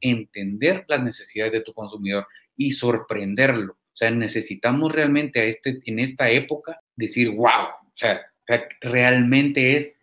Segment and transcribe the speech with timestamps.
[0.00, 3.72] entender las necesidades de tu consumidor y sorprenderlo.
[3.72, 8.20] O sea, necesitamos realmente a este, en esta época decir, wow, o sea,
[8.80, 9.94] realmente es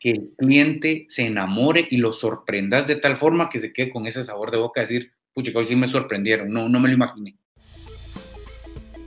[0.00, 4.06] que el cliente se enamore y lo sorprendas de tal forma que se quede con
[4.06, 7.38] ese sabor de boca, decir, pucha, hoy sí me sorprendieron, no, no me lo imaginé.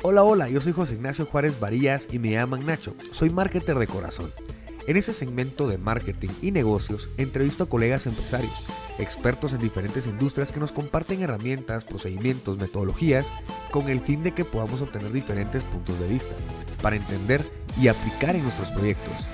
[0.04, 3.88] Hola, hola, yo soy José Ignacio Juárez Varillas y me llaman Nacho, soy marketer de
[3.88, 4.32] corazón.
[4.88, 8.54] En ese segmento de marketing y negocios entrevisto a colegas empresarios,
[9.00, 13.28] expertos en diferentes industrias que nos comparten herramientas, procedimientos, metodologías,
[13.70, 16.34] con el fin de que podamos obtener diferentes puntos de vista,
[16.82, 17.44] para entender
[17.78, 19.28] y aplicar en nuestros proyectos.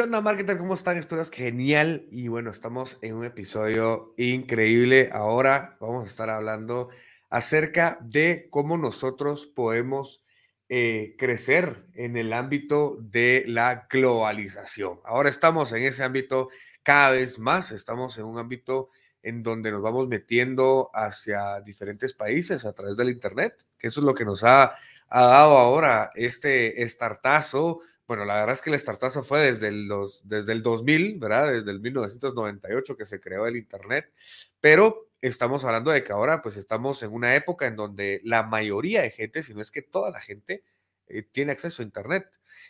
[0.00, 0.56] ¿Qué onda, marketer?
[0.56, 0.96] ¿Cómo están?
[0.96, 2.06] Espero genial.
[2.10, 5.10] Y bueno, estamos en un episodio increíble.
[5.12, 6.88] Ahora vamos a estar hablando
[7.28, 10.24] acerca de cómo nosotros podemos
[10.70, 15.00] eh, crecer en el ámbito de la globalización.
[15.04, 16.48] Ahora estamos en ese ámbito
[16.82, 17.70] cada vez más.
[17.70, 18.88] Estamos en un ámbito
[19.22, 24.06] en donde nos vamos metiendo hacia diferentes países a través del Internet, que eso es
[24.06, 24.76] lo que nos ha,
[25.10, 27.80] ha dado ahora este startazo
[28.10, 29.88] bueno, la verdad es que el startazo fue desde el,
[30.24, 31.52] desde el 2000, ¿verdad?
[31.52, 34.12] Desde el 1998 que se creó el Internet,
[34.60, 39.02] pero estamos hablando de que ahora pues estamos en una época en donde la mayoría
[39.02, 40.64] de gente, si no es que toda la gente,
[41.06, 42.28] eh, tiene acceso a Internet.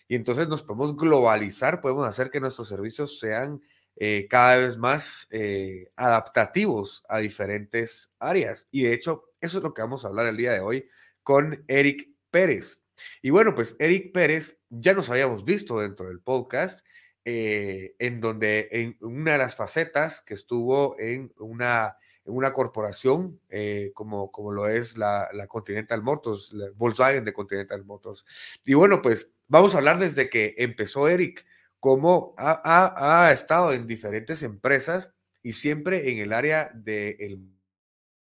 [0.08, 3.62] Y entonces nos podemos globalizar, podemos hacer que nuestros servicios sean
[3.96, 8.68] eh, cada vez más eh, adaptativos a diferentes áreas.
[8.70, 10.86] Y de hecho, eso es lo que vamos a hablar el día de hoy
[11.22, 12.79] con Eric Pérez.
[13.22, 16.84] Y bueno, pues Eric Pérez ya nos habíamos visto dentro del podcast,
[17.24, 23.92] eh, en donde en una de las facetas que estuvo en una, una corporación eh,
[23.94, 28.24] como, como lo es la, Continental Motors, Volkswagen de Continental Motors.
[28.64, 31.46] Y bueno, pues vamos a hablar desde que empezó Eric,
[31.78, 37.40] cómo ha, ha, estado en diferentes empresas y siempre en el área del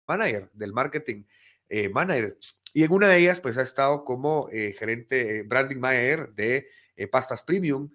[0.08, 1.24] manager, del marketing
[1.70, 2.38] eh, manager.
[2.78, 6.68] Y en una de ellas, pues ha estado como eh, gerente, eh, branding manager de
[7.12, 7.90] pastas premium,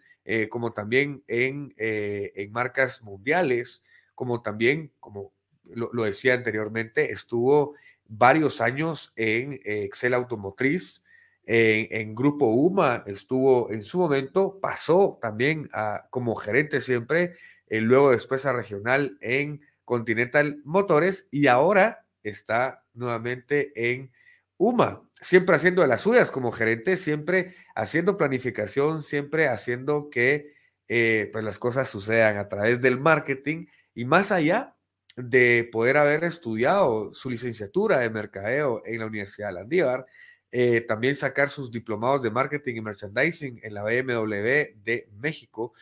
[0.49, 3.85] como también en, en, marcas mundiales,
[4.17, 5.33] como también, como
[5.63, 7.77] lo, decía anteriormente, estuvo
[8.09, 11.05] varios años en Excel Automotriz,
[11.47, 17.35] en, Grupo UMA estuvo en su momento, pasó también a, como gerente siempre,
[17.69, 24.11] luego después a regional en Continental Motores y ahora está nuevamente en
[24.63, 30.55] UMA, siempre haciendo de las suyas como gerente, siempre haciendo planificación, siempre haciendo que
[30.87, 34.77] eh, pues las cosas sucedan a través del marketing y más allá
[35.17, 40.07] de poder haber estudiado su licenciatura de mercadeo en la Universidad de Landívar,
[40.53, 45.73] eh, también sacar sus diplomados de marketing y merchandising en la BMW de México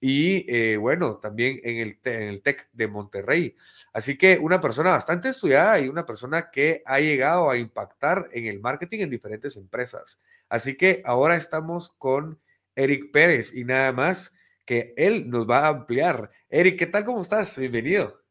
[0.00, 3.56] y eh, bueno, también en el, en el TEC de Monterrey.
[3.92, 8.46] Así que una persona bastante estudiada y una persona que ha llegado a impactar en
[8.46, 10.20] el marketing en diferentes empresas.
[10.48, 12.40] Así que ahora estamos con
[12.76, 14.32] Eric Pérez y nada más
[14.64, 16.30] que él nos va a ampliar.
[16.48, 17.04] Eric, ¿qué tal?
[17.04, 17.58] ¿Cómo estás?
[17.58, 18.22] Bienvenido.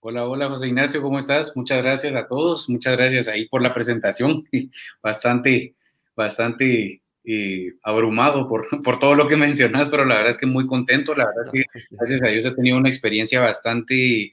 [0.00, 1.56] Hola, hola José Ignacio, ¿cómo estás?
[1.56, 4.44] Muchas gracias a todos, muchas gracias ahí por la presentación,
[5.02, 5.76] bastante,
[6.16, 10.66] bastante y abrumado por, por todo lo que mencionas, pero la verdad es que muy
[10.66, 11.14] contento.
[11.14, 14.32] La verdad es que gracias a Dios he tenido una experiencia bastante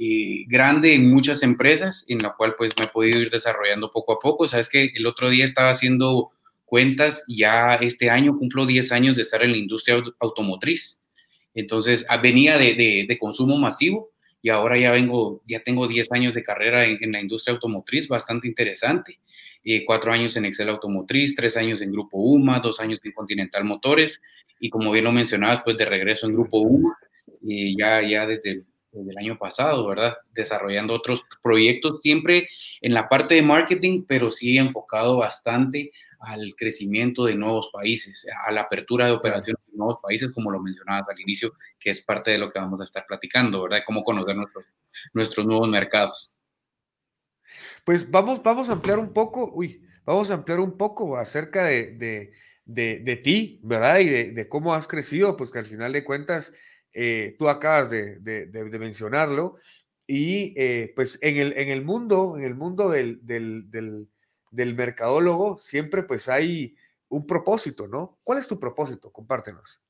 [0.00, 4.12] eh, grande en muchas empresas, en la cual pues me he podido ir desarrollando poco
[4.12, 4.46] a poco.
[4.46, 6.30] Sabes que el otro día estaba haciendo
[6.64, 11.00] cuentas, ya este año cumplo 10 años de estar en la industria automotriz.
[11.54, 14.10] Entonces ah, venía de, de, de consumo masivo
[14.42, 18.06] y ahora ya vengo, ya tengo 10 años de carrera en, en la industria automotriz,
[18.06, 19.18] bastante interesante.
[19.64, 23.64] Eh, cuatro años en Excel Automotriz, tres años en Grupo UMA, dos años en Continental
[23.64, 24.20] Motores
[24.60, 26.96] y como bien lo mencionabas, pues de regreso en Grupo UMA,
[27.42, 30.16] y ya, ya desde, desde, el año pasado, ¿verdad?
[30.32, 32.48] Desarrollando otros proyectos, siempre
[32.80, 38.50] en la parte de marketing, pero sí enfocado bastante al crecimiento de nuevos países, a
[38.50, 42.32] la apertura de operaciones en nuevos países, como lo mencionabas al inicio, que es parte
[42.32, 43.82] de lo que vamos a estar platicando, ¿verdad?
[43.86, 44.64] Cómo conocer nuestros,
[45.12, 46.37] nuestros nuevos mercados.
[47.84, 52.32] Pues vamos, vamos a ampliar un poco, uy, vamos a ampliar un poco acerca de,
[53.22, 53.98] ti, ¿verdad?
[53.98, 56.52] Y de, cómo has crecido, pues que al final de cuentas,
[56.92, 59.56] eh, tú acabas de, mencionarlo.
[60.06, 66.02] Y eh, pues en el, en el mundo, en el mundo del, del, mercadólogo, siempre
[66.02, 66.74] pues hay
[67.08, 68.18] un propósito, ¿no?
[68.24, 69.12] ¿Cuál es tu propósito?
[69.12, 69.80] Compártenos.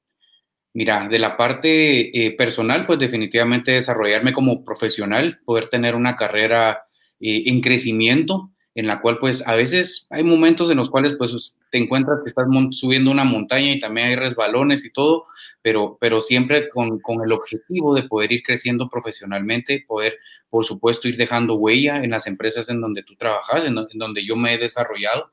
[0.74, 6.87] Mira, de la parte eh, personal, pues definitivamente desarrollarme como profesional, poder tener una carrera
[7.20, 11.58] eh, en crecimiento, en la cual pues a veces hay momentos en los cuales pues
[11.72, 15.26] te encuentras que estás subiendo una montaña y también hay resbalones y todo,
[15.62, 20.18] pero, pero siempre con, con, el objetivo de poder ir creciendo profesionalmente, poder
[20.48, 24.36] por supuesto ir dejando huella en las empresas en donde tú trabajas, en, donde yo
[24.36, 25.32] me he desarrollado,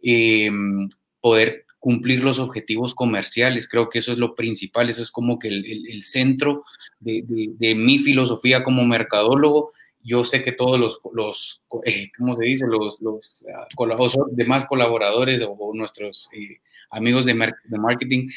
[0.00, 0.50] eh,
[1.20, 3.68] poder cumplir los objetivos comerciales.
[3.68, 6.64] Creo que eso es lo principal, eso es como que el, el, centro
[7.00, 9.72] de, de, de, mi filosofía como mercadólogo
[10.04, 12.66] yo sé que todos los, los eh, ¿cómo se dice?
[12.68, 13.44] Los, los
[13.76, 16.60] uh, demás colaboradores o, nuestros eh,
[16.90, 18.28] amigos de, de, marketing,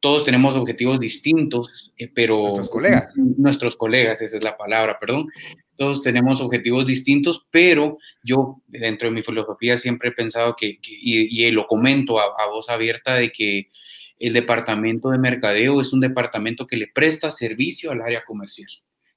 [0.00, 2.40] todos tenemos objetivos distintos, eh, pero...
[2.40, 3.12] Nuestros colegas.
[3.16, 5.28] Nuestros colegas, esa es la palabra, perdón.
[5.76, 11.44] Todos tenemos objetivos distintos, pero yo dentro de mi filosofía siempre he pensado que, y,
[11.46, 13.70] y, lo comento a, a voz abierta, de que
[14.18, 18.68] el departamento de mercadeo es un departamento que le presta servicio al área comercial.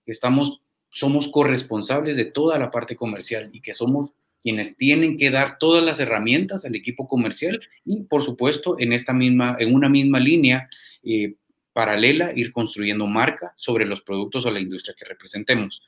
[0.05, 0.61] Estamos
[0.95, 4.11] somos corresponsables de toda la parte comercial y que somos
[4.41, 9.11] quienes tienen que dar todas las herramientas al equipo comercial y, por supuesto, en esta
[9.11, 10.69] misma, en una misma línea
[11.03, 11.35] eh,
[11.73, 15.83] paralela, ir construyendo marca sobre los productos o la industria que representemos.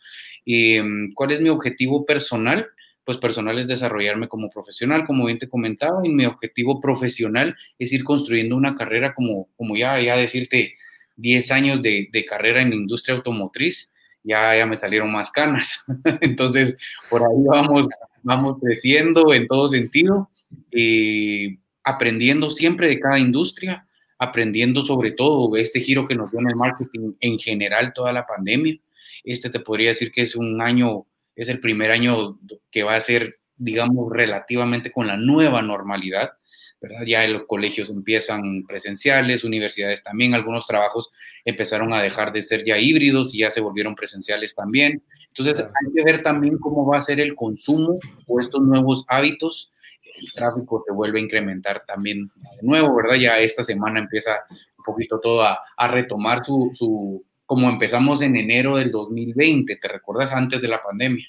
[0.45, 0.83] Eh,
[1.15, 2.67] ¿Cuál es mi objetivo personal?
[3.05, 7.93] Pues personal es desarrollarme como profesional, como bien te comentaba, y mi objetivo profesional es
[7.93, 10.75] ir construyendo una carrera como, como ya, ya decirte,
[11.15, 13.89] 10 años de, de carrera en industria automotriz,
[14.27, 15.85] ya, ya me salieron más canas.
[16.21, 16.77] Entonces,
[17.09, 17.87] por ahí vamos,
[18.23, 20.29] vamos creciendo en todo sentido,
[20.71, 23.87] eh, aprendiendo siempre de cada industria,
[24.19, 28.25] aprendiendo sobre todo este giro que nos dio en el marketing en general toda la
[28.25, 28.77] pandemia.
[29.23, 32.39] Este te podría decir que es un año, es el primer año
[32.69, 36.36] que va a ser, digamos, relativamente con la nueva normalidad
[36.81, 37.03] ¿verdad?
[37.05, 41.09] Ya los colegios empiezan presenciales, universidades también, algunos trabajos
[41.45, 45.03] empezaron a dejar de ser ya híbridos y ya se volvieron presenciales también.
[45.27, 47.93] Entonces hay que ver también cómo va a ser el consumo
[48.27, 49.71] o estos nuevos hábitos.
[50.03, 53.15] El tráfico se vuelve a incrementar también de nuevo, ¿verdad?
[53.15, 54.45] Ya esta semana empieza
[54.77, 59.87] un poquito todo a, a retomar su, su, como empezamos en enero del 2020, ¿te
[59.87, 60.33] recuerdas?
[60.33, 61.25] Antes de la pandemia.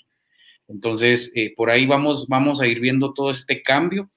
[0.69, 4.11] Entonces, eh, por ahí vamos, vamos a ir viendo todo este cambio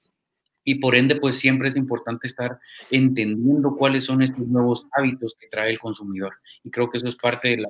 [0.64, 2.58] y por ende, pues siempre es importante estar
[2.90, 6.34] entendiendo cuáles son estos nuevos hábitos que trae el consumidor.
[6.62, 7.68] Y creo que eso es parte de la,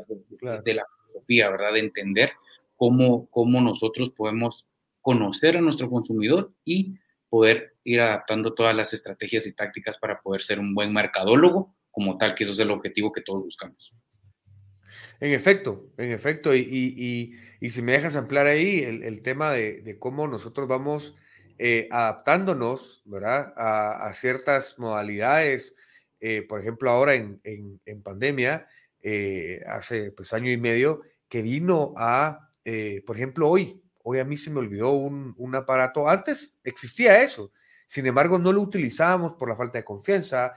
[0.63, 1.73] de, la filosofía, ¿verdad?
[1.73, 2.33] De entender
[2.77, 4.67] cómo, cómo nosotros podemos
[5.01, 6.95] conocer a nuestro consumidor y
[7.29, 12.19] poder ir adaptando todas las estrategias y tácticas para poder ser un buen mercadólogo como
[12.19, 13.95] tal, que eso es el objetivo que todos buscamos.
[15.21, 19.51] En efecto, en efecto, y, y, y, si me dejas ampliar ahí el, el tema
[19.53, 21.15] de, de, cómo nosotros vamos
[21.59, 23.53] eh, adaptándonos, ¿verdad?
[23.57, 25.75] A, ciertas modalidades.
[26.21, 28.67] Eh, por ejemplo, ahora en, en, pandemia,
[29.01, 32.51] eh, hace pues año y medio, que vino a,
[33.07, 37.51] por ejemplo, hoy, hoy a mí se me olvidó un, un, aparato, antes existía eso,
[37.87, 40.55] sin embargo no lo utilizábamos por la falta de confianza,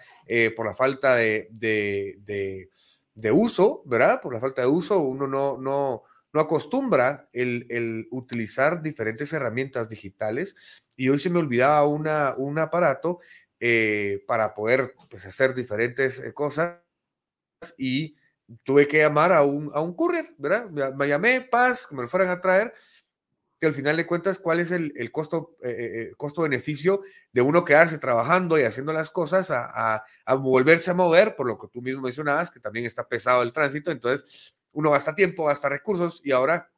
[0.56, 2.70] por la falta de, de, de,
[3.16, 4.22] de, uso, ¿verdad?
[4.22, 6.04] Por la falta de uso, uno no, no,
[6.36, 12.60] no acostumbra el, el utilizar diferentes herramientas digitales y hoy se me olvidaba una, un
[12.60, 13.22] aparato
[13.62, 16.82] eh, para poder pues, hacer diferentes eh, cosas
[17.78, 18.18] y
[18.64, 20.70] tuve que llamar a un, a un courier, ¿verdad?
[20.70, 22.74] Me, llamé, paz, que me lo fueran a traer,
[23.58, 27.02] que al final de cuentas, ¿cuál es el, el costo, eh, costo-beneficio
[27.32, 31.48] de uno quedarse trabajando y haciendo las cosas a, a, a, volverse a mover, por
[31.48, 35.46] lo que tú mismo mencionabas, que también está pesado el tránsito, entonces uno gasta tiempo,
[35.46, 36.70] gasta recursos y ahora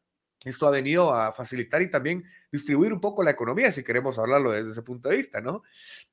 [0.46, 4.52] esto ha venido a facilitar y también distribuir un poco la economía, si queremos hablarlo
[4.52, 5.64] desde ese punto de vista, ¿no?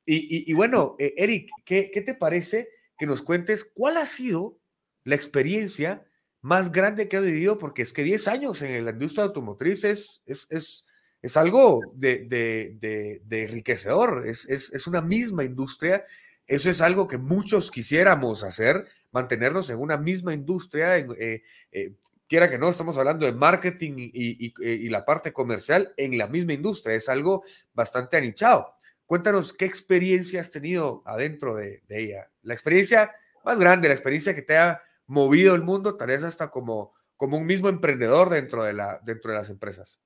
[0.05, 4.59] Y, bueno, eh, Eric, ¿qué, ¿qué, te parece que nos cuentes cuál ha sido
[5.05, 6.05] la experiencia
[6.41, 7.59] más grande que has vivido?
[7.59, 10.85] Porque es que 10 años en la industria automotriz es, es, es,
[11.23, 16.05] es algo de, de, de, enriquecedor, es, es, una misma industria.
[16.47, 21.94] Eso es algo que muchos quisiéramos hacer, mantenernos en una misma industria, eh, eh,
[22.28, 26.97] quiera que no, estamos hablando de marketing y, la parte comercial en la misma industria,
[26.97, 28.75] es algo bastante anichado.
[29.06, 33.12] Cuéntanos qué experiencia has tenido adentro de, ella, la experiencia
[33.44, 37.37] más grande, la experiencia que te ha movido el mundo, tal vez hasta como, como
[37.37, 40.00] un mismo emprendedor dentro de, la, dentro de las empresas.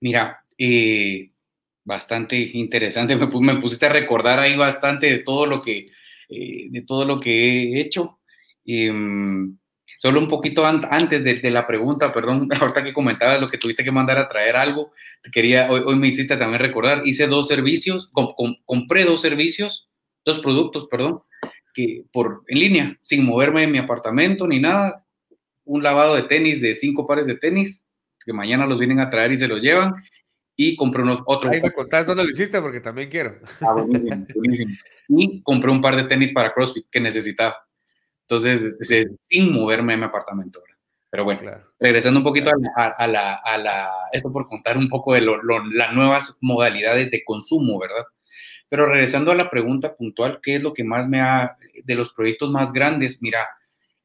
[0.00, 1.32] Mira, eh,
[1.82, 5.86] bastante interesante, me, me, pusiste a recordar ahí bastante de todo lo que,
[6.28, 8.17] eh, de todo lo que he hecho.
[8.68, 8.92] Eh,
[9.98, 13.90] Solo un poquito antes de, la pregunta, perdón, ahorita que comentabas lo que tuviste que
[13.90, 18.08] mandar a traer algo, te quería, hoy, hoy me hiciste también recordar, hice dos servicios,
[18.64, 19.88] compré dos servicios,
[20.24, 21.20] dos productos, perdón,
[21.74, 25.04] que por, en línea, sin moverme de mi apartamento ni nada,
[25.64, 27.84] un lavado de tenis de cinco pares de tenis,
[28.24, 29.94] que mañana los vienen a traer y se los llevan,
[30.54, 31.52] y compré unos otros.
[31.52, 33.40] Ahí me contás dónde lo hiciste porque también quiero.
[33.60, 34.72] Ah, buenísimo, buenísimo.
[35.08, 37.67] Y compré un par de tenis para CrossFit que necesitaba.
[38.28, 38.76] Entonces,
[39.30, 40.60] sin moverme de mi apartamento.
[41.10, 41.40] Pero bueno,
[41.80, 46.36] regresando un poquito a, la, a, la, esto por contar un poco de las nuevas
[46.42, 48.04] modalidades de consumo, ¿verdad?
[48.68, 52.12] Pero regresando a la pregunta puntual, ¿qué es lo que más me ha, de los
[52.12, 53.22] proyectos más grandes?
[53.22, 53.48] Mira,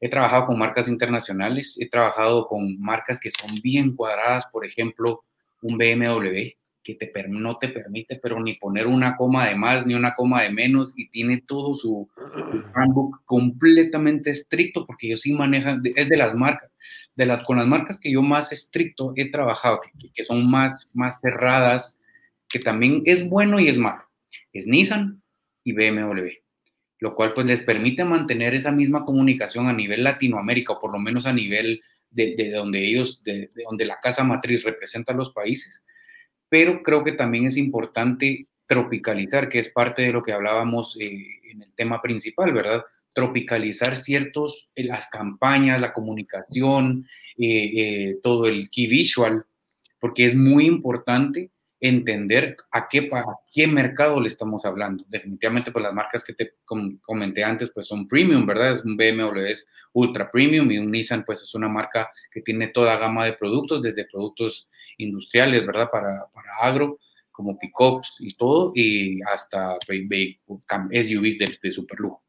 [0.00, 5.24] he trabajado con marcas internacionales, he trabajado con marcas que son bien cuadradas, por ejemplo,
[5.60, 6.54] un BMW
[6.84, 10.42] que te, no te permite, pero ni poner una coma de más ni una coma
[10.42, 12.08] de menos y tiene todo su,
[12.74, 16.70] handbook completamente estricto porque ellos sí manejan, es de las marcas,
[17.16, 20.88] de las, con las marcas que yo más estricto he trabajado, que, que son más,
[20.92, 21.98] más cerradas,
[22.48, 24.04] que también es bueno y es malo,
[24.52, 25.22] es Nissan
[25.64, 26.44] y BMW
[27.04, 30.98] lo cual pues les permite mantener esa misma comunicación a nivel Latinoamérica o por lo
[30.98, 35.84] menos a nivel de, donde ellos, de, donde la casa matriz representa a los países.
[36.54, 41.40] Pero creo que también es importante tropicalizar, que es parte de lo que hablábamos eh,
[41.50, 42.84] en el tema principal, ¿verdad?
[43.12, 49.44] Tropicalizar ciertos, eh, las campañas, la comunicación, eh, todo el key visual,
[49.98, 55.04] porque es muy importante entender a qué, a qué mercado le estamos hablando.
[55.08, 58.74] Definitivamente, pues las marcas que te comenté antes, pues son premium, ¿verdad?
[58.74, 62.68] Es un BMW es ultra premium y un Nissan, pues es una marca que tiene
[62.68, 65.88] toda gama de productos, desde productos industriales, ¿verdad?
[65.90, 66.98] Para, para agro,
[67.30, 72.22] como pickups y todo, y hasta SUVs de, de super lujo.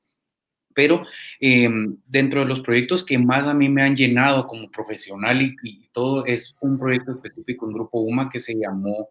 [0.74, 1.05] Pero
[1.39, 5.55] em, dentro de los proyectos que más a mí me han llenado como profesional y,
[5.63, 9.10] y todo, es un proyecto específico en Grupo UMA que se llamó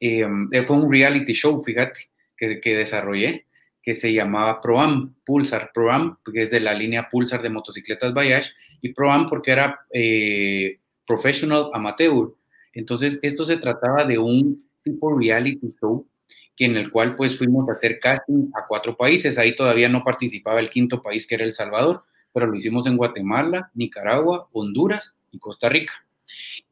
[0.00, 3.46] Em, eh, fue un reality show, fíjate, que, que, desarrollé,
[3.82, 8.48] que se llamaba ProAm, Pulsar, ProAm, que es de la línea Pulsar de motocicletas Bayash,
[8.80, 12.32] y ProAm porque era eh, Professional Amateur.
[12.72, 16.06] Entonces, esto se trataba de un tipo reality show
[16.60, 19.38] en el cual pues fuimos a hacer casting a cuatro países.
[19.38, 22.98] Ahí todavía no participaba el quinto país que era El Salvador, pero lo hicimos en
[22.98, 25.94] Guatemala, Nicaragua, Honduras y Costa Rica.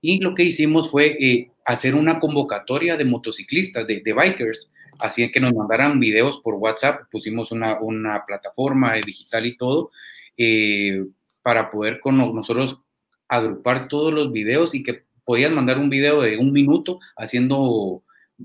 [0.03, 5.41] Y lo que hicimos fue eh, hacer una convocatoria de motociclistas, de, bikers, así que
[5.41, 7.79] nos mandaran videos por WhatsApp, pusimos una,
[8.27, 9.91] plataforma digital y todo,
[10.37, 11.03] eh,
[11.43, 12.81] para poder con nosotros
[13.27, 18.03] agrupar todos los videos y que podías mandar un video de un minuto haciendo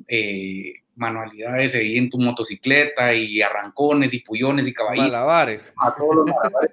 [0.09, 5.09] eh, manualidades ahí en tu motocicleta y arrancones y puyones y caballitos.
[5.09, 5.73] Malabares.
[5.77, 6.71] A todos los malabares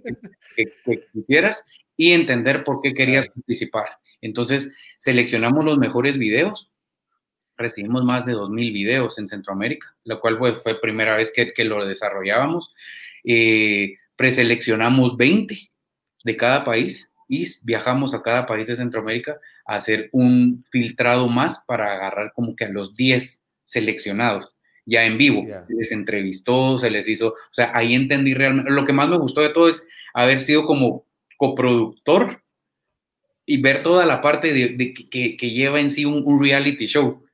[0.57, 1.65] que, que, quisieras
[1.97, 3.87] y entender por qué querías participar.
[4.21, 6.73] Entonces, seleccionamos los mejores videos,
[7.57, 11.65] recibimos más de 2.000 videos en Centroamérica, lo cual fue, fue primera vez que, que
[11.65, 12.75] lo desarrollábamos.
[13.23, 15.71] Eh, preseleccionamos 20
[16.25, 21.63] de cada país y viajamos a cada país de Centroamérica a hacer un filtrado más
[21.65, 25.47] para agarrar como que a los 10 seleccionados ya en vivo.
[25.69, 29.41] Les entrevistó, se les hizo, o sea, ahí entendí realmente, lo que más me gustó
[29.43, 31.07] de todo es haber sido como
[31.37, 32.43] coproductor
[33.47, 37.25] y ver toda la parte de, que, que, lleva en sí un, reality show.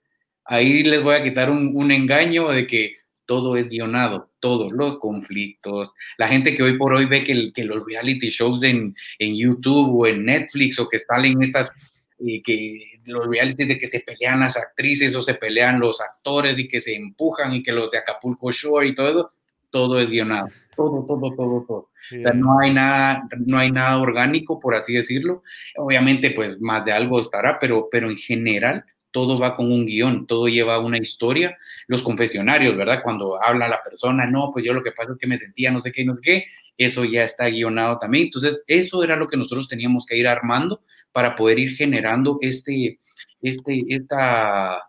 [0.44, 5.92] Ahí les voy a quitar un, engaño de que todo es guionado, todos los conflictos.
[6.16, 10.00] La gente que hoy por hoy ve que, que los reality shows en, en, YouTube
[10.00, 11.72] o en Netflix o que están en estas,
[12.18, 16.58] y que los realities de que se pelean las actrices o se pelean los actores
[16.58, 19.32] y que se empujan y que los de Acapulco Shore y todo eso,
[19.70, 21.90] todo es guionado, todo, todo, todo, todo.
[22.18, 25.42] O sea, no hay nada, no hay nada orgánico, por así decirlo.
[25.76, 28.84] Obviamente, pues más de algo estará, pero, pero en general
[29.16, 31.56] todo va con un guion, todo lleva una historia.
[31.86, 33.00] Los confesionarios, ¿verdad?
[33.02, 35.80] Cuando habla la persona, no, pues yo lo que pasa es que me sentía no
[35.80, 36.44] sé qué, no sé qué,
[36.76, 38.24] eso ya está guionado también.
[38.24, 40.82] Entonces, eso era lo que nosotros teníamos que ir armando
[41.12, 43.00] para poder ir generando este,
[43.40, 44.82] este, esta,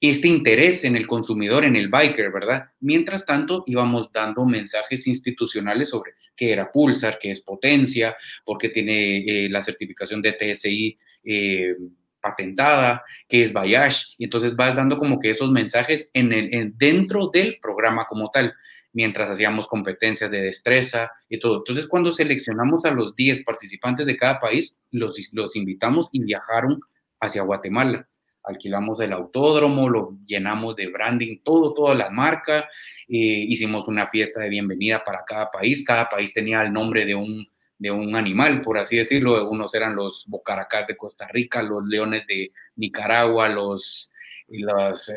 [0.00, 2.70] este interés en el consumidor, en el biker, ¿verdad?
[2.80, 9.18] Mientras tanto, íbamos dando mensajes institucionales sobre qué era Pulsar, qué es potencia, porque tiene
[9.18, 11.74] eh, la certificación de TSI eh,
[12.20, 17.30] patentada, qué es Bayash, y entonces vas dando como que esos mensajes en el, dentro
[17.32, 18.54] del programa como tal,
[18.92, 21.58] mientras hacíamos competencias de destreza y todo.
[21.58, 26.80] Entonces, cuando seleccionamos a los 10 participantes de cada país, los, los invitamos y viajaron
[27.20, 28.08] hacia Guatemala.
[28.42, 32.68] Alquilamos el autódromo, lo llenamos de branding, todo, toda la marca,
[33.08, 37.14] eh, hicimos una fiesta de bienvenida para cada país, cada país tenía el nombre de
[37.14, 37.46] un,
[37.78, 39.48] de un animal, por así decirlo.
[39.48, 44.12] Unos eran los bocaracás de Costa Rica, los leones de Nicaragua, los,
[44.48, 45.14] los eh,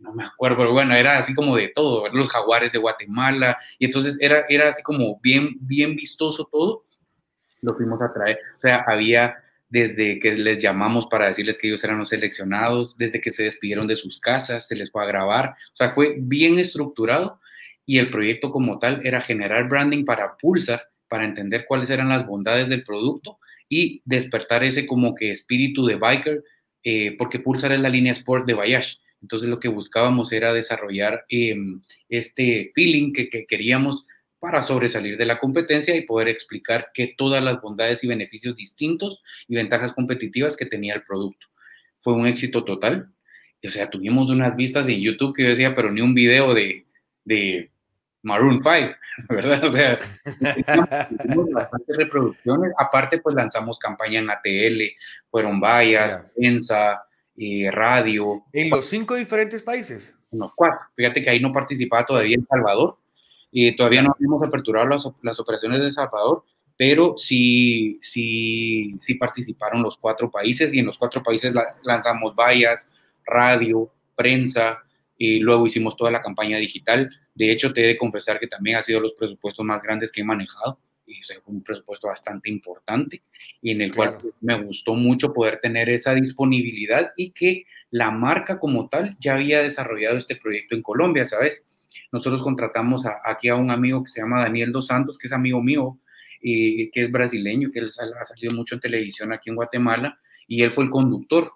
[0.00, 3.86] no me acuerdo, pero bueno, era así como de todo, los jaguares de Guatemala, y
[3.86, 6.84] entonces era, era así como bien, bien vistoso todo,
[7.62, 8.38] lo fuimos a traer.
[8.56, 9.36] O sea, había
[9.68, 13.88] desde que les llamamos para decirles que ellos eran los seleccionados, desde que se despidieron
[13.88, 17.40] de sus casas, se les fue a grabar, o sea, fue bien estructurado
[17.84, 22.26] y el proyecto como tal era generar branding para Pulsar, para entender cuáles eran las
[22.26, 26.44] bondades del producto y despertar ese como que espíritu de biker,
[26.82, 28.96] eh, porque Pulsar es la línea sport de Bayash.
[29.22, 34.06] Entonces lo que buscábamos era desarrollar em, este feeling que, que queríamos
[34.38, 39.22] para sobresalir de la competencia y poder explicar que todas las bondades y beneficios distintos
[39.48, 41.46] y ventajas competitivas que tenía el producto.
[42.00, 43.10] Fue un éxito total.
[43.64, 46.84] O sea, tuvimos unas vistas en YouTube que yo decía, pero ni un video de,
[47.24, 47.70] de
[48.24, 48.94] Maroon 5,
[49.28, 49.64] ¿verdad?
[49.64, 49.96] O sea,
[51.22, 52.72] tuvimos bastantes reproducciones.
[52.78, 54.82] Aparte, pues lanzamos campaña en ATL,
[55.30, 57.04] fueron vallas, prensa,
[57.36, 58.42] eh, radio.
[58.52, 60.14] ¿En los cinco diferentes países?
[60.32, 60.80] En los cuatro.
[60.96, 62.98] Fíjate que ahí no participaba todavía El Salvador,
[63.56, 66.42] y todavía no hemos aperturado las, las, operaciones de El Salvador,
[66.76, 71.54] pero sí, sí, sí participaron los cuatro países y en los cuatro países
[71.84, 72.90] lanzamos vallas,
[73.24, 74.82] radio, prensa
[75.24, 77.10] y luego hicimos toda la campaña digital.
[77.34, 80.20] De hecho, te he de confesar que también ha sido los presupuestos más grandes que
[80.20, 83.22] he manejado y fue un presupuesto bastante importante
[83.60, 88.58] y en el cual me gustó mucho poder tener esa disponibilidad y que la marca
[88.58, 91.64] como tal ya había desarrollado este proyecto en Colombia, ¿sabes?
[92.10, 95.62] Nosotros contratamos aquí a un amigo que se llama Daniel Dos Santos, que es amigo
[95.62, 95.98] mío,
[96.40, 100.62] y que es brasileño, que él ha salido mucho en televisión aquí en Guatemala, y
[100.62, 101.52] él fue el conductor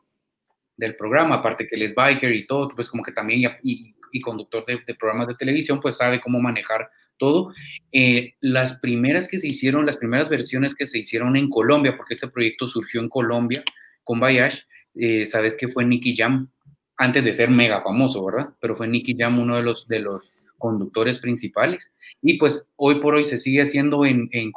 [0.78, 4.64] del programa, aparte que él es biker y todo, pues como que también, y, conductor
[4.64, 7.52] de, programas de televisión, pues sabe cómo manejar todo.
[7.92, 12.14] Eh, las primeras que se hicieron, las primeras versiones que se hicieron en Colombia, porque
[12.14, 13.62] este proyecto surgió en Colombia
[14.02, 14.60] con Bayash,
[14.94, 16.48] eh, sabes que fue Nicky Jam,
[16.96, 18.50] antes de ser mega famoso, ¿verdad?
[18.60, 20.22] Pero fue Nicky Jam uno de los, de los
[20.58, 21.92] conductores principales.
[22.22, 24.52] Y pues hoy por hoy se sigue haciendo en, en,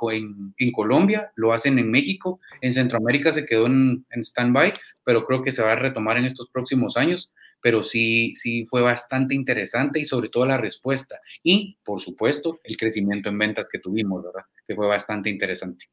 [0.57, 5.51] en Colombia, lo hacen en México, en Centroamérica se quedó en, stand-by, pero creo que
[5.51, 7.31] se va a retomar en estos próximos años.
[7.63, 11.19] Pero sí, sí fue bastante interesante y sobre todo la respuesta.
[11.43, 14.25] Y, por supuesto, el crecimiento en ventas que tuvimos.
[14.67, 15.85] Que fue bastante interesante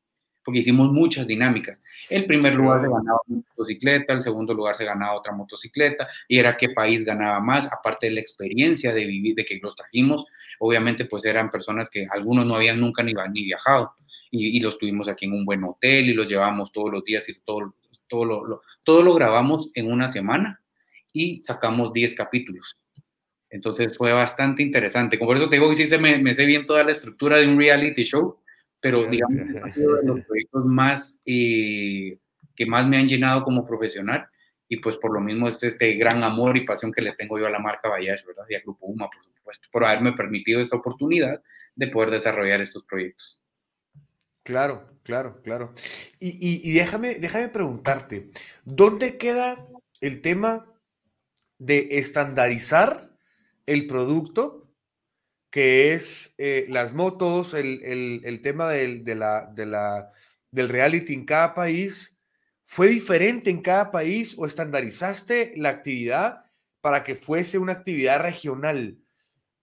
[0.44, 1.80] porque hicimos muchas dinámicas.
[2.08, 6.38] El primer lugar se ganaba una motocicleta, el segundo lugar se ganaba otra motocicleta, y
[6.38, 10.24] era qué país ganaba más, aparte de la experiencia de vivir, de que los trajimos,
[10.58, 13.92] obviamente pues eran personas que algunos no habían nunca ni, ni viajado,
[14.30, 17.34] y, los tuvimos aquí en un buen hotel y los llevamos todos los días y
[17.40, 17.74] todo,
[18.08, 20.60] todo, lo, todo lo grabamos en una semana
[21.12, 22.76] y sacamos 10 capítulos.
[23.50, 25.16] Entonces fue bastante interesante.
[25.16, 27.46] Por eso te digo que sí se me, me sé bien toda la estructura de
[27.46, 28.38] un reality show
[28.80, 32.18] pero digamos que ha sido de los proyectos más eh,
[32.54, 34.28] que más me han llenado como profesional
[34.68, 37.46] y pues por lo mismo es este gran amor y pasión que le tengo yo
[37.46, 38.44] a la marca Bayash, ¿verdad?
[38.48, 41.42] Y al Grupo UMA, por supuesto, por haberme permitido esta oportunidad
[41.74, 43.40] de poder desarrollar estos proyectos.
[44.42, 45.74] Claro, claro, claro.
[46.18, 48.30] Y, y, déjame, déjame preguntarte,
[48.64, 49.66] ¿dónde queda
[50.00, 50.66] el tema
[51.58, 53.10] de estandarizar
[53.66, 54.67] el producto
[55.50, 60.12] que es eh, las motos, el, tema del, de la, de la,
[60.50, 62.16] del reality en cada país,
[62.64, 66.44] ¿fue diferente en cada país o estandarizaste la actividad
[66.80, 68.98] para que fuese una actividad regional?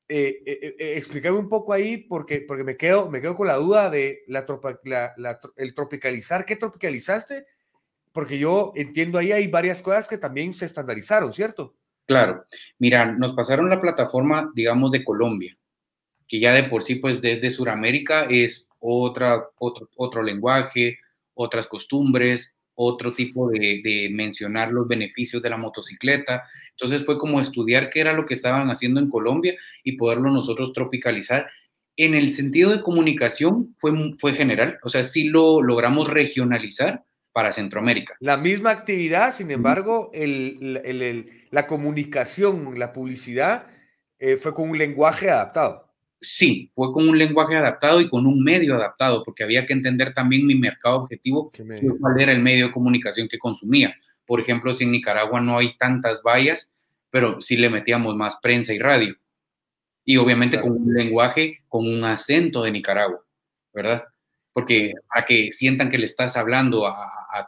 [0.07, 3.89] Eh, eh, explícame un poco ahí porque, porque me, quedo, me quedo con la duda
[3.89, 4.45] de la,
[5.55, 6.45] el tropicalizar.
[6.45, 7.45] ¿Qué tropicalizaste?
[8.11, 11.75] Porque yo entiendo ahí hay varias cosas que también se estandarizaron, ¿cierto?
[12.07, 12.45] Claro.
[12.79, 15.57] Mira, nos pasaron la plataforma, digamos, de Colombia
[16.35, 20.99] que ya de por sí, pues desde Sudamérica es otra, otro, otro lenguaje,
[21.33, 26.43] otras costumbres, otro tipo de, de, mencionar los beneficios de la motocicleta.
[26.71, 30.73] Entonces fue como estudiar qué era lo que estaban haciendo en Colombia y poderlo nosotros
[30.73, 31.47] tropicalizar.
[31.95, 37.53] En el sentido de comunicación fue, fue general, o sea, sí lo logramos regionalizar para
[37.53, 38.15] Centroamérica.
[38.19, 43.67] La misma actividad, sin embargo, el, el, el, la comunicación, la publicidad
[44.19, 45.85] eh, fue con un lenguaje adaptado
[46.21, 50.13] sí, fue con un lenguaje adaptado y con un medio adaptado, porque había que entender
[50.13, 51.51] también mi mercado objetivo,
[51.99, 53.95] cuál era el medio de comunicación que consumía.
[54.25, 56.71] Por ejemplo, si en Nicaragua no hay tantas vallas,
[57.09, 59.15] pero sí le metíamos más prensa y radio.
[60.03, 63.23] Y obviamente con un lenguaje, con un acento de Nicaragua,
[63.73, 64.03] ¿verdad?
[64.53, 66.95] Porque para que sientan que le estás hablando a,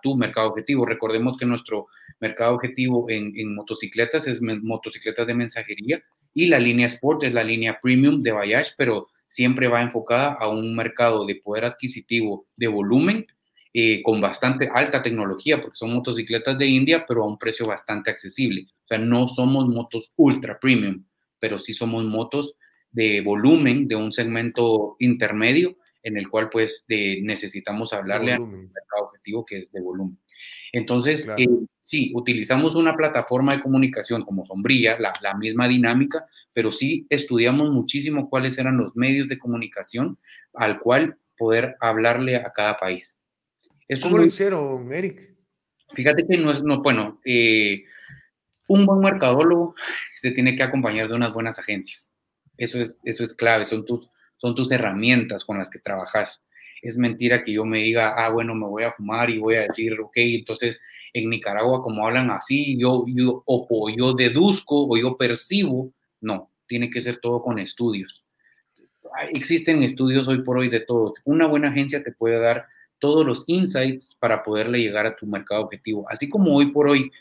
[0.03, 1.87] tu mercado objetivo, recordemos que nuestro
[2.19, 6.03] mercado objetivo en, en motocicletas es motocicletas de mensajería
[6.37, 10.47] y la línea Sport es la línea Premium de Bayash, pero siempre va enfocada a
[10.47, 13.25] un mercado de poder adquisitivo de volumen
[13.73, 18.11] eh, con bastante alta tecnología, porque son motocicletas de India, pero a un precio bastante
[18.11, 18.67] accesible.
[18.83, 21.03] O sea, no somos motos ultra premium,
[21.39, 22.53] pero sí somos motos
[22.91, 29.05] de volumen, de un segmento intermedio, en el cual pues necesitamos hablarle a un mercado
[29.05, 30.19] objetivo que es de volumen.
[30.73, 31.47] Entonces, eh,
[31.81, 37.71] sí, utilizamos una plataforma de comunicación como Sombrilla, la, la, misma dinámica, pero sí estudiamos
[37.71, 40.17] muchísimo cuáles eran los medios de comunicación
[40.53, 43.17] al cual poder hablarle a cada país.
[44.01, 45.35] ¿Cómo lo hicieron, Eric?
[45.93, 47.85] Fíjate que no es, no, bueno, eh,
[48.67, 49.75] un buen mercadólogo
[50.15, 52.11] se tiene que acompañar de unas buenas agencias.
[52.57, 56.43] Eso es, eso es clave, son tus, son tus herramientas con las que trabajas.
[56.81, 59.61] Es mentira que yo me diga, ah, bueno, me voy a fumar y voy a
[59.61, 60.79] decir, ok, entonces
[61.13, 65.91] en Nicaragua como hablan así, yo, yo, o yo deduzco o yo percibo.
[66.21, 68.25] No, tiene que ser todo con estudios.
[69.33, 71.13] Existen estudios hoy por hoy de todos.
[71.25, 72.65] Una buena agencia te puede dar
[72.99, 76.05] todos los insights para poderle llegar a tu mercado objetivo.
[76.09, 77.11] Así como hoy por hoy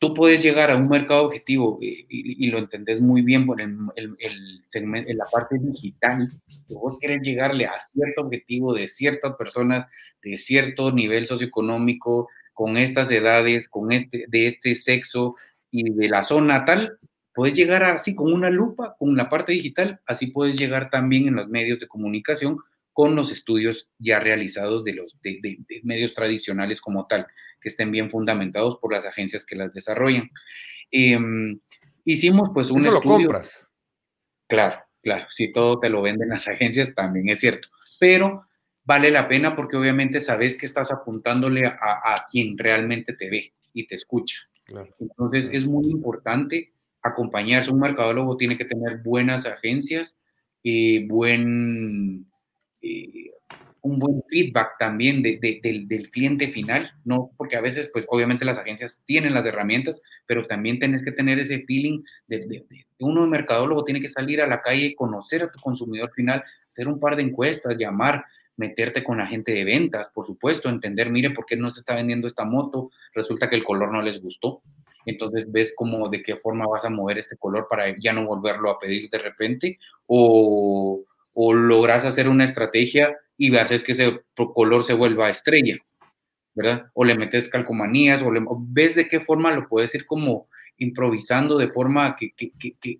[0.00, 3.76] tú puedes llegar a un mercado objetivo eh, y, lo entendés muy bien por el,
[3.96, 6.26] el, segmento, en la parte digital,
[6.66, 9.86] que vos querés llegarle a cierto objetivo de ciertas personas,
[10.22, 15.36] de cierto nivel socioeconómico, con estas edades, con este, de este sexo
[15.70, 16.98] y de la zona tal,
[17.34, 21.36] puedes llegar así con una lupa, con la parte digital, así puedes llegar también en
[21.36, 22.58] los medios de comunicación
[22.92, 27.26] con los estudios ya realizados de los de, medios tradicionales como tal,
[27.60, 30.30] que estén bien fundamentados por las agencias que las desarrollan.
[30.90, 31.60] Em,
[32.04, 33.18] hicimos pues un Eso estudio.
[33.18, 33.66] lo compras.
[34.48, 38.46] Claro, claro, si todo te lo venden las agencias también es cierto, pero
[38.84, 43.86] vale la pena porque obviamente sabes que estás apuntándole a, quien realmente te ve y
[43.86, 44.38] te escucha.
[44.98, 46.72] Entonces es muy importante
[47.02, 47.70] acompañarse.
[47.70, 50.16] Un mercadólogo tiene que tener buenas agencias,
[50.62, 52.29] y buen
[52.82, 53.30] eh,
[53.82, 57.30] un buen feedback también de, del, cliente final, ¿no?
[57.36, 61.38] Porque a veces, pues obviamente las agencias tienen las herramientas, pero también tienes que tener
[61.38, 62.64] ese feeling de,
[62.98, 66.88] uno de mercadólogo tiene que salir a la calle, conocer a tu consumidor final, hacer
[66.88, 68.24] un par de encuestas, llamar,
[68.56, 71.94] meterte con la gente de ventas, por supuesto, entender, mire, ¿por qué no se está
[71.94, 72.90] vendiendo esta moto?
[73.14, 74.62] Resulta que el color no les gustó.
[75.06, 78.70] Entonces ves cómo, de qué forma vas a mover este color para ya no volverlo
[78.70, 84.84] a pedir de repente o o logras hacer una estrategia y haces que ese color
[84.84, 85.78] se vuelva estrella,
[86.54, 86.90] ¿verdad?
[86.94, 91.68] O le metes calcomanías, o, ves de qué forma lo puedes ir como improvisando de
[91.68, 92.34] forma que,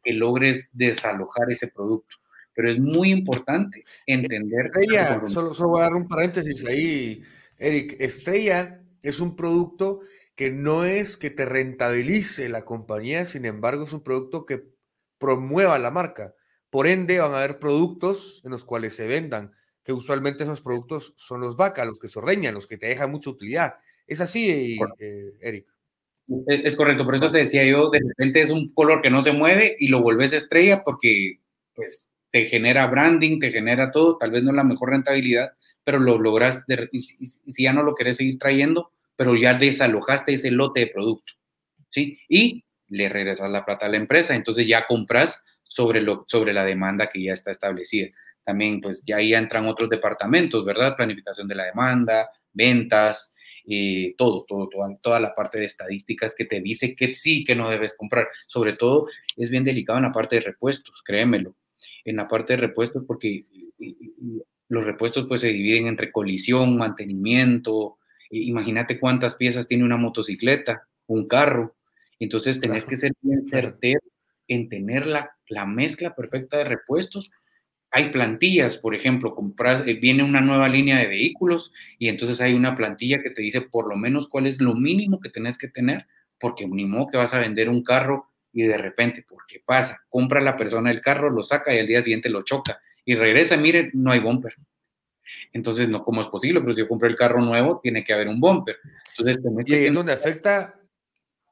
[0.06, 2.16] logres desalojar ese producto.
[2.54, 4.66] Pero es muy importante entender.
[4.66, 7.22] Estrella, solo, solo voy a dar un paréntesis ahí,
[7.58, 7.96] Eric.
[8.00, 10.00] Estrella es un producto
[10.34, 14.64] que no es que te rentabilice la compañía, sin embargo, es un producto que
[15.18, 16.34] promueva la marca.
[16.70, 19.50] Por ende, van a haber productos en los cuales se vendan,
[19.83, 23.11] que usualmente esos productos son los vacas, los que se ordeñan, los que te dejan
[23.11, 23.74] mucha utilidad.
[24.06, 25.66] ¿Es así, eh, Eric?
[26.46, 29.33] Es, correcto, por eso te decía yo, de repente es un color que no se
[29.33, 31.40] mueve y lo vuelves estrella porque
[31.74, 35.52] pues te genera branding, te genera todo, tal vez no es la mejor rentabilidad,
[35.83, 40.80] pero lo logras, si ya no lo querés seguir trayendo, pero ya desalojaste ese lote
[40.80, 41.33] de producto,
[41.88, 42.20] ¿sí?
[42.28, 46.64] Y le regresas la plata a la empresa, entonces ya compras sobre, lo, sobre la
[46.64, 48.09] demanda que ya está establecida.
[48.44, 50.96] También, pues ya ahí entran otros departamentos, ¿verdad?
[50.96, 53.33] Planificación de la demanda, ventas,
[53.68, 57.54] eh, todo, todo, toda, toda la parte de estadísticas que te dice que sí, que
[57.54, 58.28] no debes comprar.
[58.46, 59.06] Sobre todo,
[59.37, 61.54] es bien delicado en la parte de repuestos, créemelo.
[62.04, 63.44] En la parte de repuestos, porque
[64.68, 67.98] los repuestos pues se dividen entre colisión, mantenimiento.
[68.30, 71.76] Imagínate cuántas piezas tiene una motocicleta, un carro.
[72.18, 74.00] Entonces tenés que ser bien certero
[74.48, 75.30] en tener la,
[75.66, 77.30] mezcla perfecta de repuestos.
[77.90, 82.54] Hay plantillas, por ejemplo, compras, eh, viene una nueva línea de vehículos y entonces hay
[82.54, 85.68] una plantilla que te dice por lo menos cuál es lo mínimo que tenés que
[85.68, 86.06] tener,
[86.38, 90.02] porque ni modo que vas a vender un carro y de repente, ¿por qué pasa?
[90.08, 93.56] Compra la persona el carro, lo saca y al día siguiente lo choca y regresa,
[93.56, 94.54] mire, no hay bumper.
[95.52, 96.60] Entonces, no, ¿cómo es posible?
[96.60, 98.76] Pero si yo compré el carro nuevo, tiene que haber un bumper.
[99.16, 100.80] Entonces, y ahí es donde afecta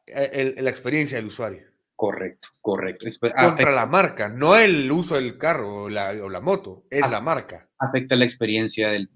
[0.06, 1.67] eh, la experiencia del usuario.
[1.98, 3.06] Correcto, correcto.
[3.20, 7.68] Contra la marca, no el uso del carro o la, moto, es la marca.
[7.76, 9.10] Afecta la experiencia del,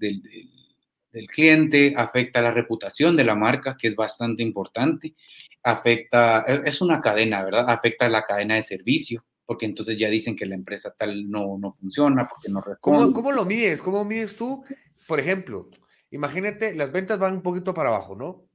[1.29, 5.14] cliente, afecta la reputación de la marca, que es bastante importante.
[5.62, 7.71] Afecta, e, es una cadena, ¿verdad?
[7.71, 11.75] Afecta la cadena de servicio, porque entonces ya dicen que la empresa tal no, no
[11.75, 13.14] funciona, porque no responde.
[13.14, 13.81] ¿Cómo, lo mides?
[13.81, 14.64] ¿Cómo mides tú?
[15.07, 15.71] Por ejemplo,
[16.11, 18.49] imagínate, las ventas van un poquito para abajo, ¿no?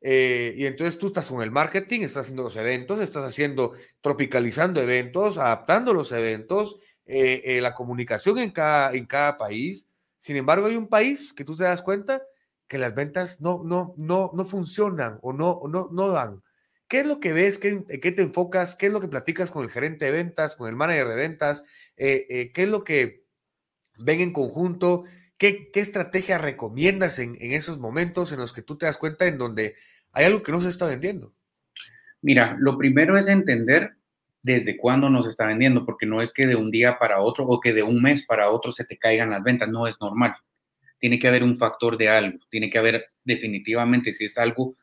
[0.00, 4.80] Eh, y entonces tú estás con el marketing, estás haciendo los eventos, estás haciendo, tropicalizando
[4.80, 9.88] eventos, adaptando los eventos, eh, eh, la comunicación en cada, en cada país.
[10.18, 12.22] Sin embargo, hay un país que tú te das cuenta
[12.66, 16.42] que las ventas no, no, no, no funcionan o no, no, no dan.
[16.86, 17.58] ¿Qué es lo que ves?
[17.58, 18.74] ¿Qué, ¿Qué te enfocas?
[18.74, 21.64] ¿Qué es lo que platicas con el gerente de ventas, con el manager de ventas?
[21.96, 23.24] ¿Qué es lo que
[23.98, 25.04] ven en conjunto?
[25.38, 29.76] ¿Qué, estrategia recomiendas en, esos momentos en los que tú te das cuenta en donde
[30.12, 31.32] hay algo que no se está vendiendo?
[32.20, 33.92] Mira, lo primero es entender
[34.42, 37.60] desde cuándo nos está vendiendo, porque no es que de un día para otro o
[37.60, 40.34] que de un mes para otro se te caigan las ventas, no es normal.
[40.98, 44.74] Tiene que haber un factor de algo, tiene que haber definitivamente, si es algo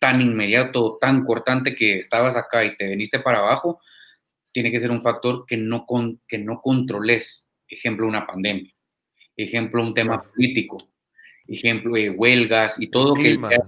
[0.00, 3.80] tan inmediato, tan cortante que estabas acá y te veniste para abajo,
[4.50, 8.74] tiene que ser un factor que no, con, que no controles, ejemplo, una pandemia
[9.42, 10.78] ejemplo, un tema político,
[11.46, 13.48] ejemplo, de huelgas y todo clima.
[13.48, 13.58] que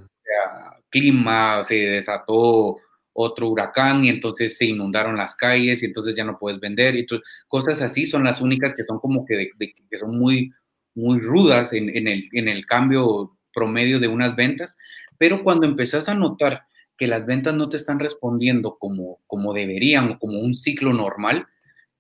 [0.91, 2.77] clima, se desató
[3.15, 6.95] otro huracán y entonces se inundaron las calles y entonces ya no puedes vender.
[6.95, 10.53] Y entonces, cosas así son las únicas que son como que, que son muy,
[10.95, 14.77] muy rudas en, en, el, en el cambio promedio de unas ventas.
[15.19, 16.63] Pero cuando empezás a notar
[16.97, 21.47] que las ventas no te están respondiendo como, como deberían o como un ciclo normal,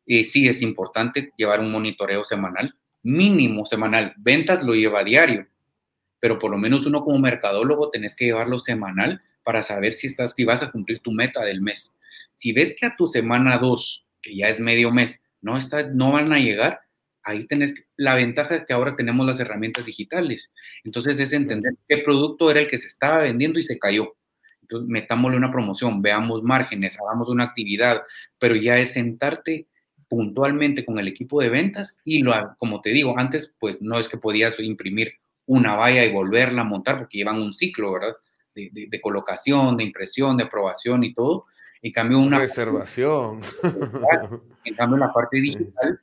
[0.06, 4.14] eh, sí es importante llevar un monitoreo semanal mínimo semanal.
[4.16, 5.46] Ventas lo lleva diario,
[6.20, 10.34] pero por lo menos uno como mercadólogo tenés que llevarlo semanal para saber si, estás,
[10.36, 11.92] si vas a cumplir tu meta del mes.
[12.34, 16.12] Si ves que a tu semana 2, que ya es medio mes, no, estás, no
[16.12, 16.80] van a llegar,
[17.24, 20.50] ahí tenés la ventaja de que ahora tenemos las herramientas digitales.
[20.84, 24.16] Entonces es entender qué producto era el que se estaba vendiendo y se cayó.
[24.62, 28.02] Entonces metámosle una promoción, veamos márgenes, hagamos una actividad,
[28.38, 29.66] pero ya es sentarte
[30.12, 34.10] puntualmente con el equipo de ventas y lo, como te digo, antes pues no es
[34.10, 35.14] que podías imprimir
[35.46, 38.14] una valla y volverla a montar porque llevan un ciclo, ¿verdad?
[38.54, 41.46] De, colocación, de impresión, de aprobación y todo.
[41.80, 42.38] En cambio, una...
[42.38, 43.40] Reservación.
[44.64, 45.98] En cambio, la parte digital,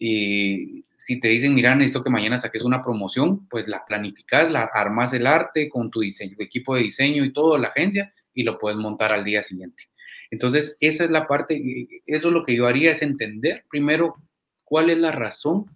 [0.00, 4.64] y si te dicen, mira, necesito que mañana saques una promoción, pues la planificas, la
[4.64, 8.42] armas el arte con tu diseño, tu equipo de diseño y todo, la agencia, y
[8.42, 9.84] lo puedes montar al día siguiente.
[10.34, 11.62] Entonces, esa es la parte,
[12.06, 14.16] eso es lo que yo haría, es entender primero
[14.64, 15.66] cuál es la razón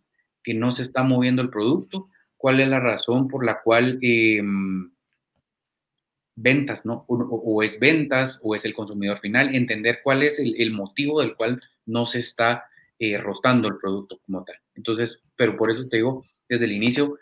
[0.42, 4.90] que no se está moviendo el producto, cuál es la razón por la cual em,
[6.34, 7.04] ventas, ¿no?
[7.06, 11.62] O, es ventas o es el consumidor final, entender cuál es el, motivo del cual
[11.86, 12.64] no se está
[12.98, 14.56] eh, rotando el producto como tal.
[14.74, 17.16] Entonces, pero por eso te digo, desde el inicio,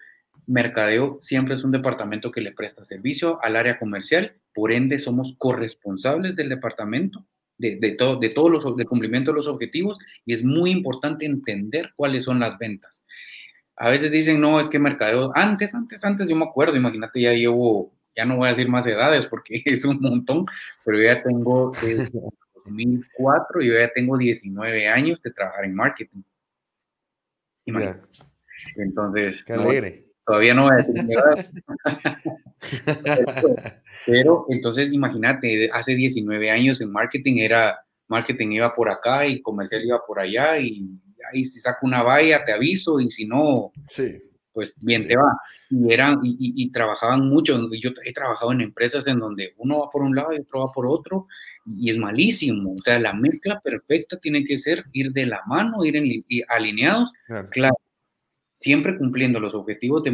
[0.46, 5.35] mercadeo siempre es un departamento que le presta servicio al área comercial por ende somos
[5.37, 7.26] corresponsables del departamento,
[7.59, 11.26] de, de todo, de todos los, de cumplimiento de los objetivos y es muy importante
[11.26, 13.04] entender cuáles son las ventas.
[13.76, 17.32] A veces dicen, no, es que mercadeo, antes, antes, antes, yo me acuerdo, imagínate, ya
[17.32, 20.46] llevo, ya no voy a decir más edades porque es un montón,
[20.85, 22.18] pero ya tengo desde
[22.64, 26.22] 2004, yo ya tengo 19 años de trabajar en marketing.
[28.76, 30.06] Entonces, Qué alegre.
[30.27, 30.97] Todavía no voy a decir
[34.07, 39.85] pero, entonces imagínate, hace 19 años en marketing era, marketing iba por acá y comercial
[39.85, 40.89] iba por allá y
[41.33, 43.73] ahí si saco una valla te aviso y si no,
[44.53, 45.39] pues bien te va.
[45.71, 50.03] Y, eran, y, trabajaban mucho, yo he trabajado en empresas en donde uno va por
[50.03, 51.27] un lado y otro va por otro
[51.67, 52.73] y es malísimo.
[52.73, 57.12] O sea, la mezcla perfecta tiene que ser ir de la mano, ir en, alineados.
[57.51, 57.77] claro
[58.57, 60.11] siempre cumpliendo los objetivos de,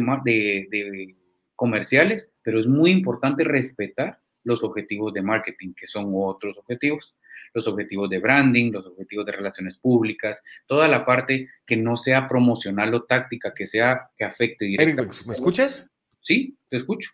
[0.69, 1.15] de,
[1.55, 7.15] comerciales, pero es muy importante respetar los objetivos de marketing, que son otros objetivos,
[7.53, 12.27] los objetivos de branding, los objetivos de relaciones públicas, toda la parte que no sea
[12.27, 15.25] promocional o táctica, que sea que afecte directamente.
[15.25, 15.87] ¿me escuchas?
[16.19, 17.11] Sí, te escucho.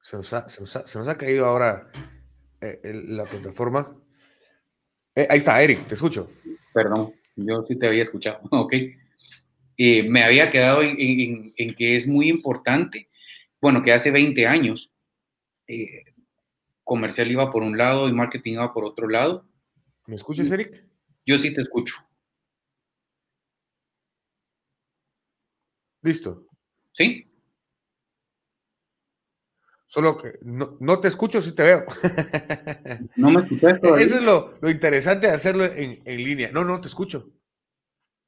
[0.00, 0.32] Se nos
[1.08, 1.90] ha, caído ahora
[2.62, 3.94] eh, la plataforma.
[5.14, 6.30] Eh, ahí está, Eric, te escucho.
[6.72, 7.12] Perdón.
[7.36, 8.74] Yo sí te había escuchado, ok.
[9.78, 13.10] Eh, me había quedado en, que es muy importante,
[13.60, 14.90] bueno, que hace 20 años
[15.68, 16.04] eh,
[16.82, 19.46] comercial iba por un lado y marketing iba por otro lado.
[20.06, 20.84] ¿Me escuchas, Eric?
[21.26, 21.96] Yo sí te escucho.
[26.02, 26.46] Listo.
[26.92, 27.28] ¿Sí?
[29.96, 31.86] Solo que no, te escucho si te veo.
[33.16, 36.50] No me escuchas Eso es lo, interesante de hacerlo en, línea.
[36.52, 37.32] No, no te escucho.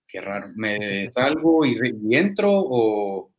[0.07, 0.51] Qué raro.
[0.55, 1.77] ¿Me salgo y,
[2.17, 3.35] entro o...?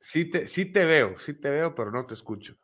[0.00, 2.56] Sí te, sí te veo, sí te veo, pero no te escucho.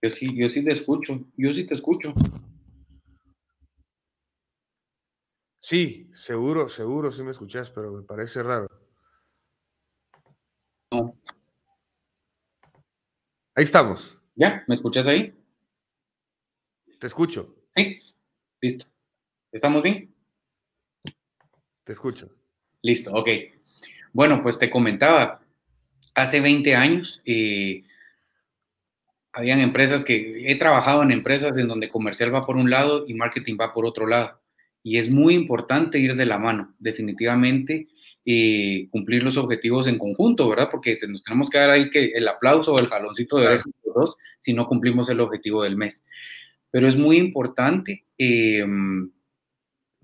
[0.00, 2.14] Yo sí, yo sí te escucho, yo sí te escucho.
[5.60, 8.83] Sí, seguro, seguro sí me escuchas, pero me parece raro.
[13.54, 14.18] Ahí estamos.
[14.34, 14.64] ¿Ya?
[14.66, 15.32] ¿Me escuchas ahí?
[16.98, 17.54] Te escucho.
[17.76, 18.00] Sí,
[18.60, 18.86] listo.
[19.52, 20.14] ¿Estamos bien?
[21.84, 22.30] Te escucho.
[22.82, 23.28] Listo, ok.
[24.12, 25.40] Bueno, pues te comentaba,
[26.14, 27.84] hace 20 años eh,
[29.32, 33.14] habían empresas que he trabajado en empresas en donde comercial va por un lado y
[33.14, 34.40] marketing va por otro lado.
[34.82, 37.88] Y es muy importante ir de la mano, definitivamente,
[38.24, 40.68] y cumplir los objetivos en conjunto, ¿verdad?
[40.70, 43.94] Porque nos tenemos que dar ahí que el aplauso o el jaloncito de oreja los
[43.94, 46.04] dos si no cumplimos el objetivo del mes.
[46.70, 49.10] Pero es muy importante, em,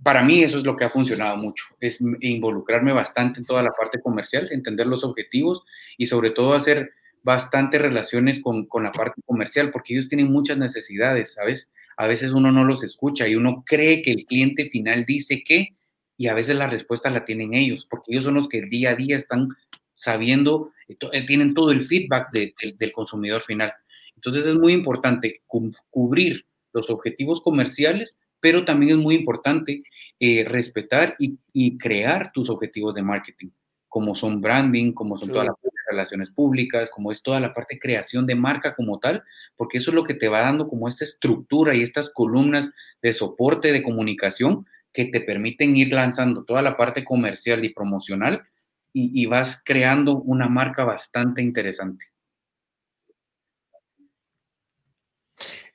[0.03, 3.71] para mí eso es lo que ha funcionado mucho, es involucrarme bastante en toda la
[3.71, 5.65] parte comercial, entender los objetivos
[5.97, 6.91] y sobre todo hacer
[7.23, 11.71] bastantes relaciones con, con la parte comercial, porque ellos tienen muchas necesidades, ¿sabes?
[11.97, 15.75] A veces uno no los escucha y uno cree que el cliente final dice que,
[16.21, 18.95] y a veces la respuesta la tienen ellos, porque ellos son los que día a
[18.95, 19.49] día están
[19.95, 23.73] sabiendo, eh, tienen todo el feedback del consumidor final.
[24.17, 29.83] Entonces es muy importante cubrir los objetivos comerciales, pero también es muy importante
[30.19, 33.49] eh, respetar y, crear tus objetivos de marketing,
[33.89, 35.57] como son branding, como son todas las
[35.91, 39.23] relaciones públicas, como es toda la parte de creación de marca como tal,
[39.57, 43.15] porque eso es lo que te va dando como esta estructura y estas columnas de
[43.15, 48.47] soporte de comunicación que te permiten ir lanzando toda la parte comercial y promocional
[48.93, 52.07] y, vas creando una marca bastante interesante.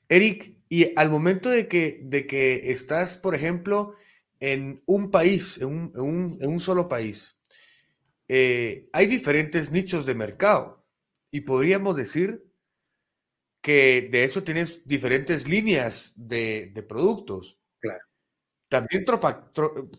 [0.09, 3.95] Eric, y al momento de que, de que estás, por ejemplo,
[4.39, 7.39] en un país, en un, solo país,
[8.27, 10.85] eh, hay diferentes nichos de mercado
[11.31, 12.45] y podríamos decir
[13.61, 17.59] que de eso tienes diferentes líneas de, de productos.
[18.67, 19.05] También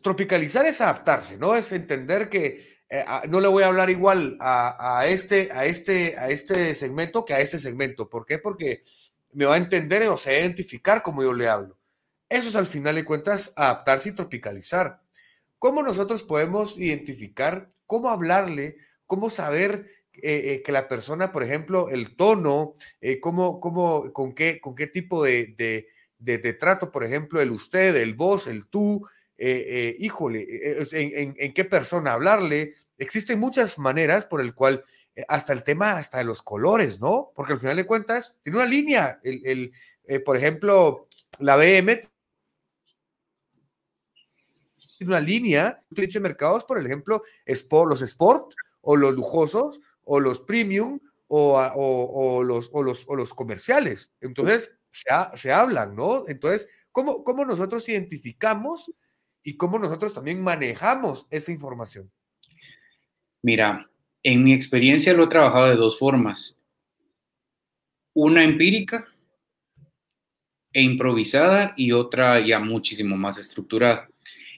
[0.03, 1.55] tropicalizar es adaptarse, ¿no?
[1.55, 6.31] Es entender que eh, no le voy a hablar igual a, este, a, este, a
[6.31, 8.09] este segmento que a este segmento.
[8.09, 8.39] ¿Por qué?
[8.39, 8.83] Porque
[9.33, 11.79] me va a entender o se va a identificar como yo le hablo.
[12.29, 15.01] Eso es al final de cuentas adaptarse y tropicalizar.
[15.59, 21.89] ¿Cómo nosotros podemos identificar cómo hablarle, cómo saber eh, eh, que la persona, por ejemplo,
[21.89, 22.75] el tono,
[23.21, 25.87] cómo, cómo, con, qué, con qué tipo de,
[26.59, 29.07] trato, por ejemplo, el usted, el vos, el tú,
[29.39, 32.75] eh, eh, híjole, eh, en, qué persona hablarle.
[32.99, 34.85] Existen muchas maneras por el cual,
[35.29, 37.33] hasta el tema, hasta de los colores, ¿no?
[37.35, 39.21] Porque al final de cuentas, tiene una línea.
[39.23, 39.73] El,
[40.25, 42.09] por ejemplo, la BM
[44.99, 51.01] tiene una línea de mercados, por ejemplo, los sport o los lujosos o los premium
[51.29, 54.13] o, los, o, los, o los comerciales.
[54.21, 54.71] Entonces,
[55.35, 56.25] se, hablan, ¿no?
[56.29, 58.93] Entonces, ¿cómo, ¿cómo nosotros identificamos
[59.43, 62.11] y cómo nosotros también manejamos esa información?
[63.43, 63.91] Mira,
[64.23, 66.59] en mi experiencia lo he trabajado de dos formas.
[68.15, 69.07] Una empírica
[70.73, 74.09] e improvisada y otra ya muchísimo más estructurada.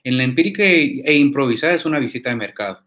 [0.03, 2.85] En la empírica e improvisada es una visita de mercado.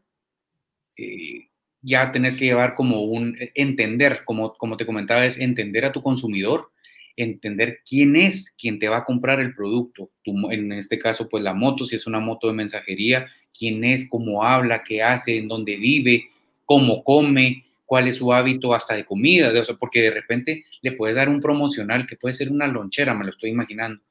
[0.96, 1.50] Eh,
[1.82, 6.02] ya tenés que llevar como un entender, como, como te comentaba, es entender a tu
[6.02, 6.71] consumidor
[7.16, 10.10] entender quién es quien te va a comprar el producto.
[10.24, 14.44] en este caso, pues la moto, si es una moto de mensajería, quién es, cómo
[14.44, 16.24] habla, qué hace, en dónde vive,
[16.64, 21.16] cómo come, cuál es su hábito hasta de comida, de, porque de repente le puedes
[21.16, 24.02] dar un promocional que puede ser una lonchera, me lo estoy imaginando.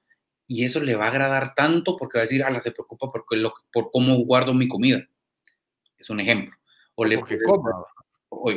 [0.47, 3.37] Y eso le va a agradar tanto porque va a decir, ala, se preocupa porque
[3.37, 5.07] lo, por cómo guardo mi comida.
[5.97, 6.55] Es un ejemplo.
[6.95, 7.71] O le porque coma.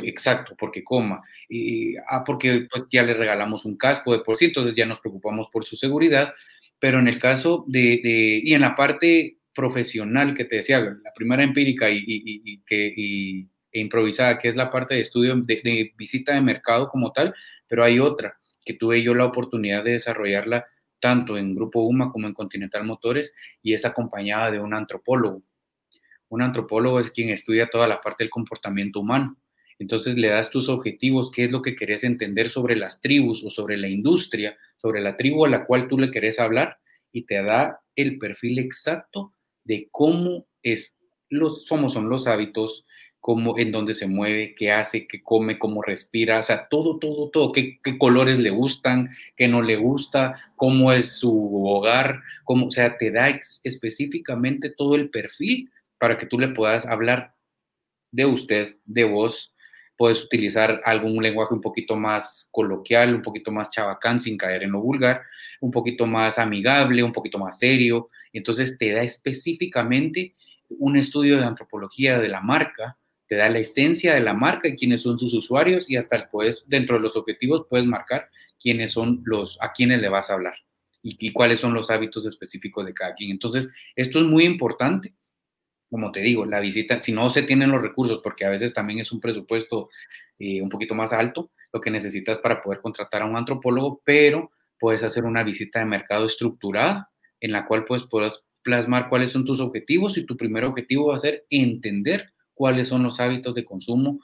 [0.03, 1.21] Exacto, porque coma.
[1.49, 4.99] Y, ah, porque pues, ya le regalamos un casco de por sí, entonces ya nos
[4.99, 6.33] preocupamos por su seguridad.
[6.79, 8.01] Pero en el caso de,
[8.43, 12.87] y en la parte profesional que te decía, la primera empírica y, que,
[13.71, 17.33] e improvisada, que es la parte de estudio de, visita de mercado como tal,
[17.67, 20.65] pero hay otra que tuve yo la oportunidad de desarrollarla
[20.99, 25.43] tanto en Grupo UMA como en Continental Motores y es acompañada de un antropólogo.
[26.29, 29.37] Un antropólogo es quien estudia toda la parte del comportamiento humano
[29.79, 33.49] entonces le das tus objetivos, qué es lo que querés entender sobre las tribus o
[33.49, 36.77] sobre la industria, sobre la tribu a la cual tú le querés hablar
[37.11, 39.33] y te da el perfil exacto
[39.63, 40.97] de cómo es
[41.29, 42.85] los cómo son los hábitos,
[43.19, 47.31] cómo en dónde se mueve, qué hace, qué come, cómo respira, o sea, todo, todo,
[47.31, 52.67] todo, qué, qué colores le gustan, qué no le gusta, cómo es su hogar, cómo,
[52.67, 57.33] o sea, te da específicamente todo el perfil para que tú le puedas hablar
[58.11, 59.54] de usted, de vos,
[59.97, 64.71] puedes utilizar algún lenguaje un poquito más coloquial, un poquito más chabacán sin caer en
[64.71, 65.21] lo vulgar,
[65.61, 68.09] un poquito más amigable, un poquito más serio.
[68.33, 70.35] Entonces te da específicamente
[70.69, 74.75] un estudio de antropología de la marca te da la esencia de la marca y
[74.75, 78.29] quiénes son sus usuarios y hasta puedes, dentro de los objetivos puedes marcar
[78.59, 80.55] quiénes son los, a quiénes le vas a hablar
[81.01, 83.31] y, y cuáles son los hábitos específicos de cada quien.
[83.31, 85.13] Entonces, esto es muy importante.
[85.89, 88.99] Como te digo, la visita, si no se tienen los recursos, porque a veces también
[88.99, 89.89] es un presupuesto
[90.39, 94.51] eh, un poquito más alto, lo que necesitas para poder contratar a un antropólogo, pero
[94.79, 97.09] puedes hacer una visita de mercado estructurada
[97.39, 101.17] en la cual pues puedes plasmar cuáles son tus objetivos y tu primer objetivo va
[101.17, 104.19] a ser entender cuáles son los hábitos de consumo,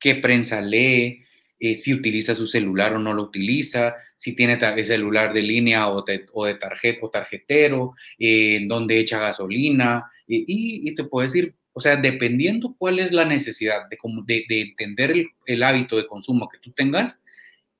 [0.00, 1.24] qué prensa lee,
[1.60, 6.02] eh, si utiliza su celular o no lo utiliza, si tiene celular de línea o
[6.02, 6.26] de,
[6.58, 12.98] tarjeta o tarjetero, eh, dónde echa gasolina, y, te puedes decir, o sea, dependiendo cuál
[12.98, 15.14] es la necesidad de, de, de entender
[15.46, 17.18] el, hábito de consumo que tú tengas,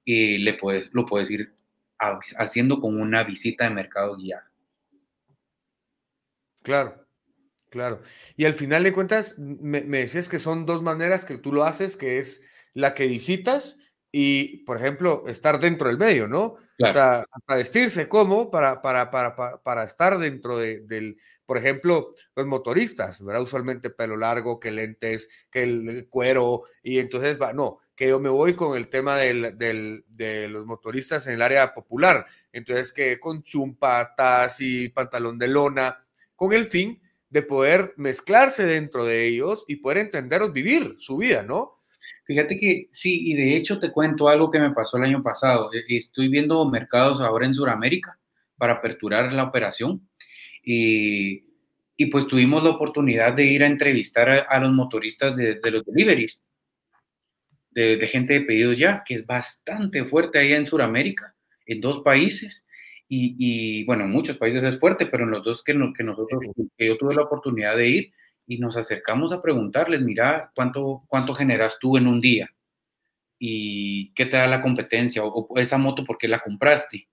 [0.06, 1.54] eh, le puedes, lo puedes ir
[1.98, 4.50] haciendo con una visita de mercado guiada.
[6.62, 7.06] Claro,
[7.70, 8.02] claro.
[8.36, 11.96] Y al final de cuentas, me, decías que son dos maneras que tú lo haces,
[11.96, 12.42] que es
[12.78, 13.76] la que visitas
[14.12, 16.56] y, por ejemplo, estar dentro del medio, ¿no?
[16.80, 22.14] O sea, para vestirse como, para, para, para, para, estar dentro de, del, por ejemplo,
[22.36, 23.42] los motoristas, ¿verdad?
[23.42, 28.28] Usualmente pelo largo, que lentes, que el cuero, y entonces va, no, que yo me
[28.28, 33.18] voy con el tema del, del, de los motoristas en el área popular, entonces que
[33.18, 36.06] con chumpatas y pantalón de lona,
[36.36, 41.42] con el fin de poder mezclarse dentro de ellos y poder entenderos vivir su vida,
[41.42, 41.77] ¿no?
[42.28, 45.70] Fíjate que sí, y de hecho te cuento algo que me pasó el año pasado.
[45.72, 48.18] E, estoy viendo mercados ahora en Sudamérica
[48.58, 50.06] para aperturar la operación
[50.62, 51.44] y,
[51.96, 55.86] y, pues tuvimos la oportunidad de ir a entrevistar a, los motoristas de, de los
[55.86, 56.44] deliveries
[57.70, 62.66] de, gente de pedidos ya, que es bastante fuerte allá en Sudamérica, en dos países.
[63.10, 66.44] Y, bueno, en muchos países es fuerte, pero en los dos que, que nosotros,
[66.76, 68.12] que yo tuve la oportunidad de ir
[68.48, 72.48] y nos acercamos a preguntarles, mira, ¿cuánto, cuánto generas tú en un día?
[73.38, 75.22] ¿Y qué te da la competencia?
[75.22, 77.08] ¿O, esa moto por qué la compraste?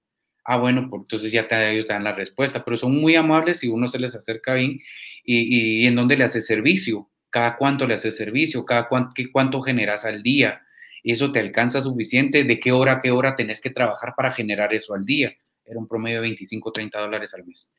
[0.46, 3.64] Ah, bueno, pues entonces ya te, ellos te dan la respuesta, pero son muy amables
[3.66, 4.80] y uno se les acerca bien
[5.26, 10.06] y, en dónde le hace servicio cada cuánto le haces servicio, cada cuánto, cuánto generas
[10.06, 10.62] al día.
[11.04, 14.74] Eso te alcanza suficiente, de qué hora a qué hora tenés que trabajar para generar
[14.74, 15.36] eso al día.
[15.66, 17.74] Era un promedio de 25, 30 dólares al mes.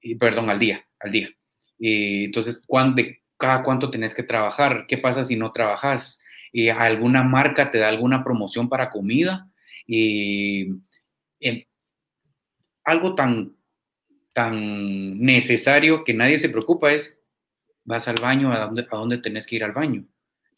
[0.00, 1.28] Y, perdón, al día, al día.
[1.78, 2.62] Y, entonces,
[2.94, 4.86] de cada cuánto tenés que trabajar?
[4.88, 6.20] ¿Qué pasa si no trabajas?
[6.52, 9.50] Y ¿Alguna marca te da alguna promoción para comida?
[9.86, 10.68] Y,
[12.84, 13.56] algo tan,
[14.32, 17.16] tan necesario que nadie se preocupa es
[17.84, 20.06] vas al baño, a dónde, a dónde tenés que ir al baño.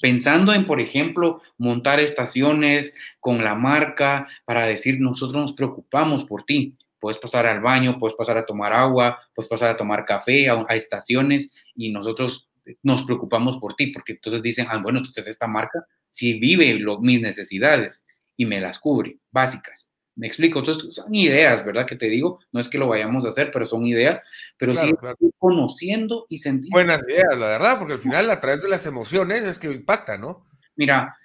[0.00, 6.44] Pensando en, por ejemplo, montar estaciones con la marca para decir, nosotros nos preocupamos por
[6.44, 6.76] ti.
[7.01, 10.64] Puedes pasar al baño, puedes pasar a tomar agua, puedes pasar a tomar café, a,
[10.74, 12.49] estaciones y nosotros
[12.82, 17.20] nos preocupamos por ti, porque entonces dicen, ah, bueno, entonces esta marca sí vive mis
[17.20, 18.05] necesidades
[18.36, 19.90] y me las cubre, básicas.
[20.18, 21.86] Me explico, entonces son ideas, ¿verdad?
[21.86, 24.20] Que te digo, no es que lo vayamos a hacer, pero son ideas,
[24.59, 24.92] pero sí
[25.38, 26.74] conociendo y sintiendo.
[26.74, 30.18] Buenas ideas, la verdad, porque al final a través de las emociones es que impacta,
[30.18, 30.44] ¿no?
[30.74, 31.16] Mira,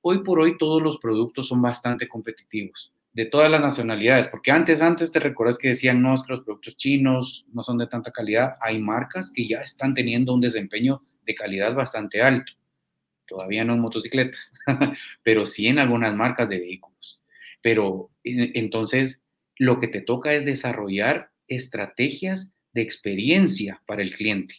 [0.00, 4.80] hoy por hoy todos los productos son bastante competitivos, de todas las nacionalidades, porque antes,
[4.80, 8.12] antes te recuerdas que decían, no, es que los productos chinos no son de tanta
[8.12, 12.52] calidad, hay marcas que ya están teniendo un desempeño de calidad bastante alto,
[13.26, 14.52] todavía no en motocicletas,
[15.24, 17.20] pero sí en algunas marcas de vehículos.
[17.60, 19.20] Pero eh, entonces
[19.56, 24.54] lo que te toca es desarrollar estrategias de experiencia para el cliente.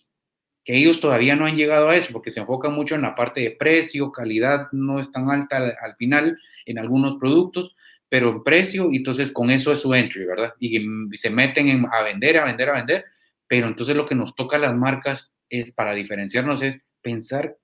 [0.66, 3.40] Que ellos todavía no han llegado a eso porque se enfocan mucho en la parte
[3.40, 7.74] de precio, calidad no es tan alta al, final en algunos productos,
[8.10, 10.54] pero en precio, y entonces con eso es su entry, ¿verdad?
[10.60, 10.80] Y,
[11.16, 13.06] se meten a vender, a vender, a vender,
[13.48, 17.58] pero entonces lo que nos toca a las marcas es, para diferenciarnos es pensar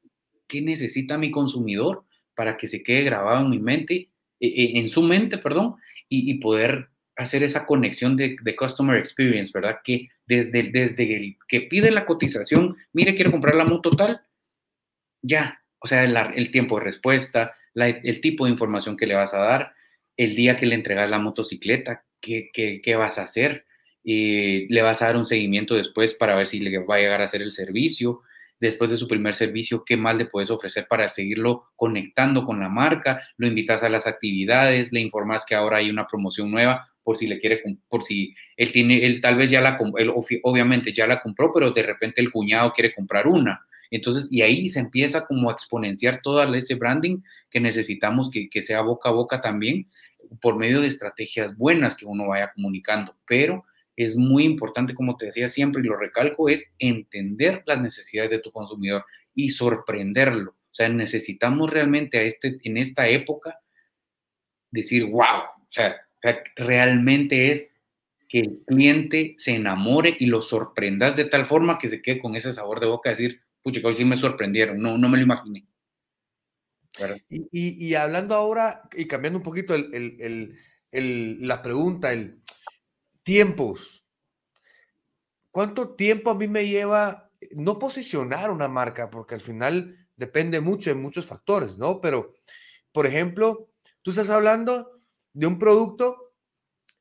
[0.47, 2.03] qué necesita mi consumidor
[2.35, 5.75] para que se quede grabado en mi mente e, e, en su mente, perdón,
[6.07, 9.79] y, poder hacer esa conexión de, customer experience, ¿verdad?
[9.83, 14.21] Que desde, desde el que pide la cotización, mire, quiero comprar la moto tal,
[15.21, 19.39] ya, o sea, el, tiempo de respuesta, el tipo de información que le vas a
[19.39, 19.74] dar,
[20.17, 23.65] el día que le entregas la motocicleta, qué, qué, vas a hacer,
[24.03, 27.21] y le vas a dar un seguimiento después para ver si le va a llegar
[27.21, 28.21] a hacer el servicio,
[28.59, 32.69] después de su primer servicio, qué más le puedes ofrecer para seguirlo conectando con la
[32.69, 37.17] marca, lo invitas a las actividades, le informas que ahora hay una promoción nueva por
[37.17, 40.11] si le quiere, por si él tiene, él tal vez ya la, él
[40.43, 43.65] obviamente ya la compró, pero de repente el cuñado quiere comprar una.
[43.91, 48.61] Entonces, y ahí se empieza como a exponenciar todo ese branding que necesitamos que, que
[48.61, 49.87] sea boca a boca también
[50.41, 53.65] por medio de estrategias buenas que uno vaya comunicando, pero
[53.95, 58.39] es muy importante, como te decía siempre y lo recalco, es entender las necesidades de
[58.39, 60.51] tu consumidor y sorprenderlo.
[60.51, 63.59] O sea, necesitamos realmente a este, en esta época
[64.71, 65.95] decir, wow, o sea,
[66.57, 67.69] realmente es
[68.27, 72.35] que el cliente se enamore y lo sorprendas de tal forma que se quede con
[72.35, 75.67] ese sabor de boca, decir, pucha, hoy sí me sorprendieron, no, no me lo imaginé.
[77.27, 79.75] Y, hablando ahora y cambiando un poquito
[80.91, 82.41] la pregunta, el
[83.23, 84.05] tiempos.
[85.49, 89.09] ¿Cuánto tiempo a mí me lleva no posicionar una marca?
[89.09, 91.99] Porque al final depende mucho de muchos factores, ¿no?
[91.99, 92.35] Pero,
[92.91, 93.71] por ejemplo,
[94.03, 95.01] tú estás hablando
[95.33, 96.35] de un producto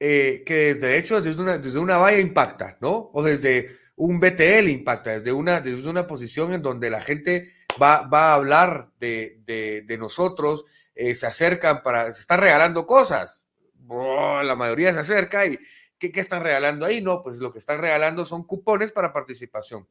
[0.00, 3.10] eh, que de hecho desde una, desde una valla impacta, ¿no?
[3.12, 8.06] O desde un BTL impacta, desde una, desde una posición en donde la gente va,
[8.06, 10.64] va a hablar de, de, nosotros,
[10.94, 13.44] eh, se acercan para, se están regalando cosas.
[13.88, 15.58] la mayoría se acerca y
[15.98, 17.00] ¿qué, ¿qué, están regalando ahí?
[17.00, 19.88] No, pues lo que están regalando son cupones para participación.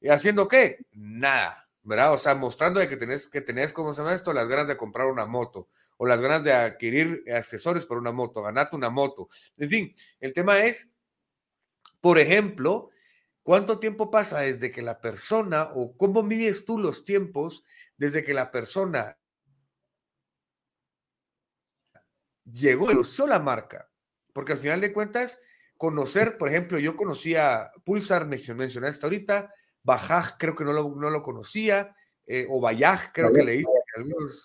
[0.00, 0.78] ¿Y haciendo qué?
[0.92, 2.12] Nada, ¿verdad?
[2.14, 4.32] O sea, mostrando de que tenés, que tenés, ¿cómo se llama esto?
[4.32, 5.68] Las ganas de comprar una moto
[6.02, 9.28] o las ganas de adquirir accesorios para una moto, ganarte una moto.
[9.58, 10.88] En fin, el tema es,
[12.00, 12.88] por ejemplo,
[13.50, 17.64] ¿cuánto tiempo pasa desde que la persona o cómo mides tú los tiempos
[17.96, 19.18] desde que la persona
[22.44, 23.90] llegó y usó la marca?
[24.32, 25.40] Porque al final de cuentas,
[25.76, 31.20] conocer, por ejemplo, yo conocía Pulsar, mencionaste ahorita, Bajaj creo que no lo, no lo
[31.20, 31.96] conocía,
[32.28, 33.70] eh, o Bayaj creo que le hice.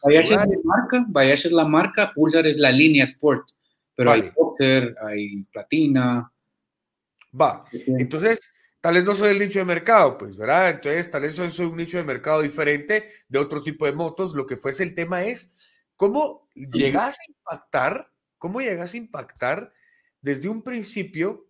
[0.02, 3.50] Bayash es la marca, Bayash es la marca, Pulsar es la línea Sport,
[3.94, 6.34] pero hay Boxer, hay Platina.
[7.40, 8.40] Va, entonces
[8.86, 10.70] tal vez no soy el nicho de mercado, pues, ¿verdad?
[10.70, 14.36] Entonces tal vez soy, un nicho de mercado diferente de otro tipo de motos.
[14.36, 15.56] Lo que fuese el tema es
[15.96, 19.74] cómo llegas a impactar, cómo llegas a impactar
[20.22, 21.48] desde un principio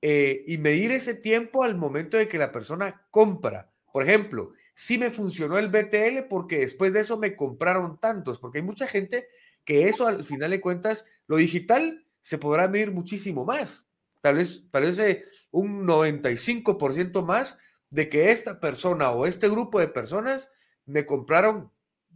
[0.00, 3.72] eh, y medir ese tiempo al momento de que la persona compra.
[3.92, 8.58] Por ejemplo, sí me funcionó el BTL porque después de eso me compraron tantos, porque
[8.58, 9.26] hay mucha gente
[9.64, 13.88] que eso al final de cuentas, lo digital se podrá medir muchísimo más.
[14.20, 17.58] Tal vez parece un 95% más
[17.90, 20.50] de que esta persona o este grupo de personas
[20.84, 21.70] me compraron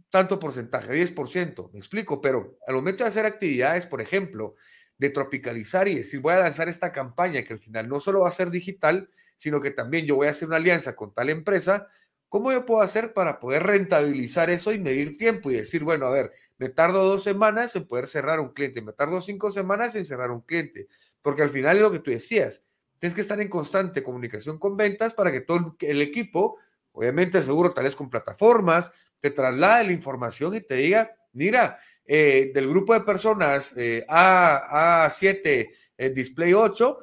[0.09, 4.55] tanto porcentaje, 10%, me explico, pero al momento de hacer actividades, por ejemplo,
[4.97, 8.27] de tropicalizar y decir, voy a lanzar esta campaña que al final no solo va
[8.27, 11.87] a ser digital, sino que también yo voy a hacer una alianza con tal empresa,
[12.29, 16.11] ¿cómo yo puedo hacer para poder rentabilizar eso y medir tiempo y decir, bueno, a
[16.11, 20.05] ver, me tardo dos semanas en poder cerrar un cliente, me tardo cinco semanas en
[20.05, 20.87] cerrar un cliente?
[21.23, 22.63] Porque al final es lo que tú decías,
[23.01, 26.59] tienes que estar en constante comunicación con ventas para que todo el equipo,
[26.91, 32.51] obviamente seguro tal vez con plataformas, te traslade la información y te diga, mira, eh,
[32.53, 36.99] del grupo de personas eh, A, A7, eh, Display 8,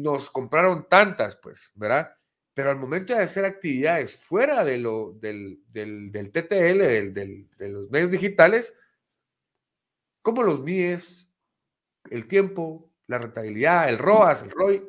[0.00, 2.10] nos compraron tantas, pues, ¿verdad?
[2.54, 7.68] Pero al momento de hacer actividades fuera de lo, del, del, del TTL, del, de
[7.68, 8.72] los medios digitales,
[10.22, 11.28] ¿cómo los mides?
[12.10, 14.82] El tiempo, la rentabilidad, el ROAS, el ROI.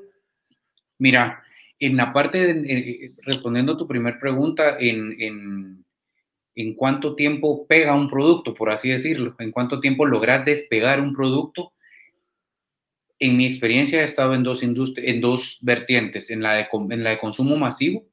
[1.00, 1.44] Mira,
[1.80, 5.86] en la parte, de, respondiendo a tu primera pregunta, en
[6.60, 11.16] en cuánto tiempo pega un producto, por así decirlo, en cuánto tiempo logras despegar un
[11.16, 11.72] producto.
[13.18, 17.12] En mi experiencia he estado en dos, en dos vertientes, en la, de, en la
[17.12, 18.06] de consumo masivo,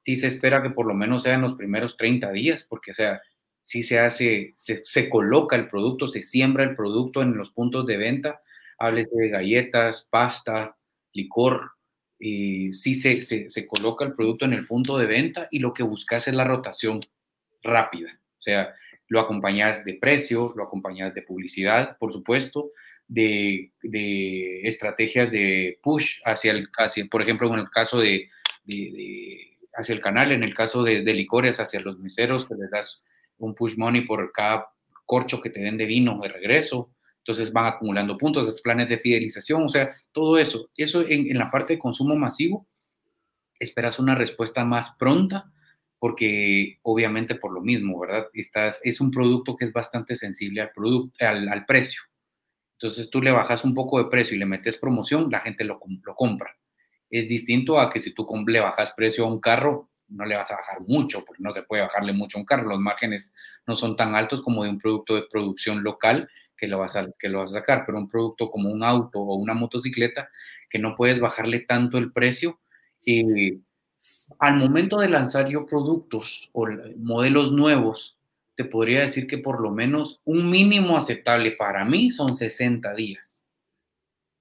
[0.00, 3.22] sí se espera que por lo menos sean los primeros 30 días, porque o sea,
[3.64, 7.96] sí se hace, se, coloca el producto, se siembra el producto en los puntos de
[7.96, 8.42] venta,
[8.78, 10.76] háblese de galletas, pasta,
[11.12, 11.72] licor,
[12.18, 15.72] y sí se, se, se, coloca el producto en el punto de venta y lo
[15.72, 17.00] que buscas es la rotación
[17.62, 18.10] rápida.
[18.38, 18.74] O sea,
[19.08, 22.70] lo acompañas de precio, lo acompañas de publicidad, por supuesto,
[23.08, 23.72] de,
[24.64, 28.28] estrategias de push hacia el, hacia, por ejemplo, en el caso de,
[29.74, 33.02] hacia el canal, en el caso de, licores, hacia los miseros, que les das
[33.38, 34.68] un push money por cada
[35.06, 36.90] corcho que te den de vino de regreso.
[37.28, 40.70] Entonces van acumulando puntos, planes de fidelización, o sea, todo eso.
[40.74, 42.66] Eso en, en la parte de consumo masivo,
[43.58, 45.52] esperas una respuesta más pronta
[45.98, 48.28] porque obviamente por lo mismo, ¿verdad?
[48.32, 52.00] Estás, es un producto que es bastante sensible al, producto, al, precio.
[52.78, 55.78] Entonces tú le bajas un poco de precio y le metes promoción, la gente lo,
[56.06, 56.56] lo compra.
[57.10, 60.50] Es distinto a que si tú le bajas precio a un carro, no le vas
[60.50, 62.68] a bajar mucho, porque no se puede bajarle mucho a un carro.
[62.70, 63.34] Los márgenes
[63.66, 67.06] no son tan altos como de un producto de producción local que lo vas a,
[67.18, 70.28] que lo vas a sacar, pero un producto como un auto o una motocicleta
[70.68, 72.60] que no puedes bajarle tanto el precio.
[73.06, 73.58] Eh,
[74.38, 78.18] al momento de lanzar yo productos o modelos nuevos,
[78.54, 83.44] te podría decir que por lo menos un mínimo aceptable para mí son 60 días.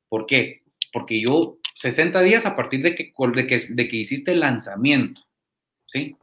[0.09, 0.63] ¿Por qué?
[0.91, 5.21] Porque yo 60 días a partir de que, de que, de que hiciste el lanzamiento,
[5.85, 6.15] ¿sí?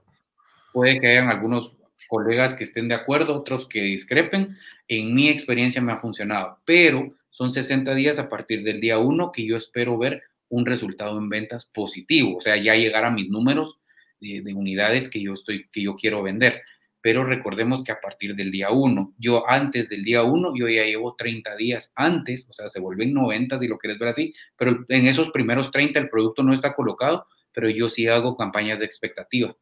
[0.72, 1.72] Puede que hayan algunos
[2.08, 4.56] colegas que estén de acuerdo, otros que discrepen.
[4.88, 9.32] En mi experiencia me ha funcionado, pero son 60 días a partir del día 1
[9.32, 13.28] que yo espero ver un resultado en ventas positivo, o sea, ya llegar a mis
[13.28, 13.80] números
[14.20, 16.62] de, de unidades que yo, estoy, que yo quiero vender
[17.04, 20.84] pero recordemos que a partir del día 1, yo antes del día 1, yo ya
[20.84, 24.86] llevo 30 días antes, o sea, se vuelven 90 si lo quieres ver así, pero
[24.88, 28.86] en esos primeros 30 el producto no está colocado, pero yo sí hago campañas de
[28.86, 29.54] expectativa,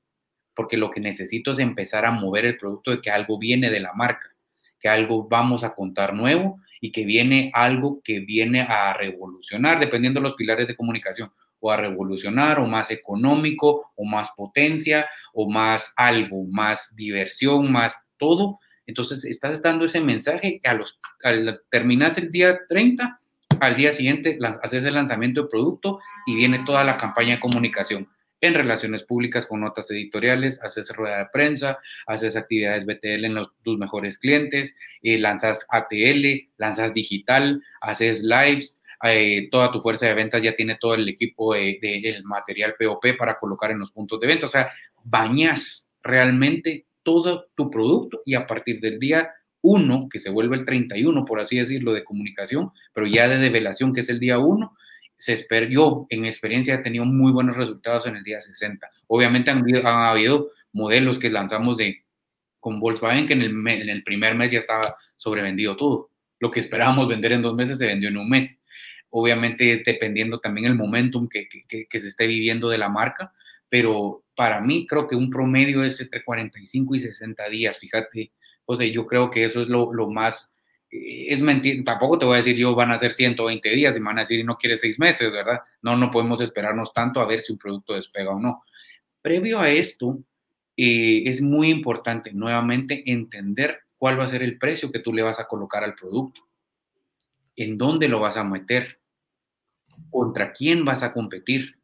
[0.55, 3.81] porque lo que necesito es empezar a mover el producto de que algo viene de
[3.81, 4.35] la marca,
[4.81, 10.21] que algo vamos a contar nuevo y que viene algo que viene a revolucionar, dependiendo
[10.21, 15.49] de los pilares de comunicación o a revolucionar, o más económico, o más potencia, o
[15.49, 18.59] más algo, más diversión, más todo.
[18.85, 23.21] Entonces, estás dando ese mensaje a los, al terminas el día 30,
[23.61, 28.09] al día siguiente haces el lanzamiento de producto y viene toda la campaña de comunicación
[28.43, 33.53] en relaciones públicas con notas editoriales, haces rueda de prensa, haces actividades BTL en los,
[33.63, 40.15] tus mejores clientes, eh, lanzas ATL, lanzas digital, haces lives, eh, toda tu fuerza de
[40.15, 44.21] ventas ya tiene todo el equipo del de, material POP para colocar en los puntos
[44.21, 44.47] de venta.
[44.47, 44.71] O sea,
[45.05, 49.31] bañas realmente todo tu producto y a partir del día
[49.61, 53.93] 1, que se vuelve el 31, por así decirlo, de comunicación, pero ya de develación,
[53.93, 54.77] que es el día 1,
[55.23, 58.91] se espera, yo en mi experiencia he tenido muy buenos resultados en el día 60.
[59.07, 62.05] Obviamente han, han habido modelos que lanzamos de
[62.59, 66.11] con Volkswagen que en el, en el primer mes ya estaba sobrevendido todo.
[66.41, 68.63] Lo que esperábamos vender en dos meses se vendió en un mes
[69.13, 73.33] obviamente es dependiendo también el momentum que, que, se esté viviendo de la marca,
[73.69, 78.33] pero para mí creo que un promedio es entre 45 y 60 días, fíjate,
[78.65, 80.52] o sea, yo creo que eso es lo, lo más,
[80.93, 84.07] es mentir, tampoco te voy a decir yo van a ser 120 días y me
[84.07, 85.61] van a decir no quiere seis meses, ¿verdad?
[85.81, 88.63] No, no podemos esperarnos tanto a ver si un producto despega o no.
[89.23, 90.19] Previo a esto,
[90.77, 95.23] eh, es muy importante nuevamente entender cuál va a ser el precio que tú le
[95.23, 96.43] vas a colocar al producto,
[97.57, 99.01] en dónde lo vas a meter,
[100.11, 101.79] contra quién vas a competir.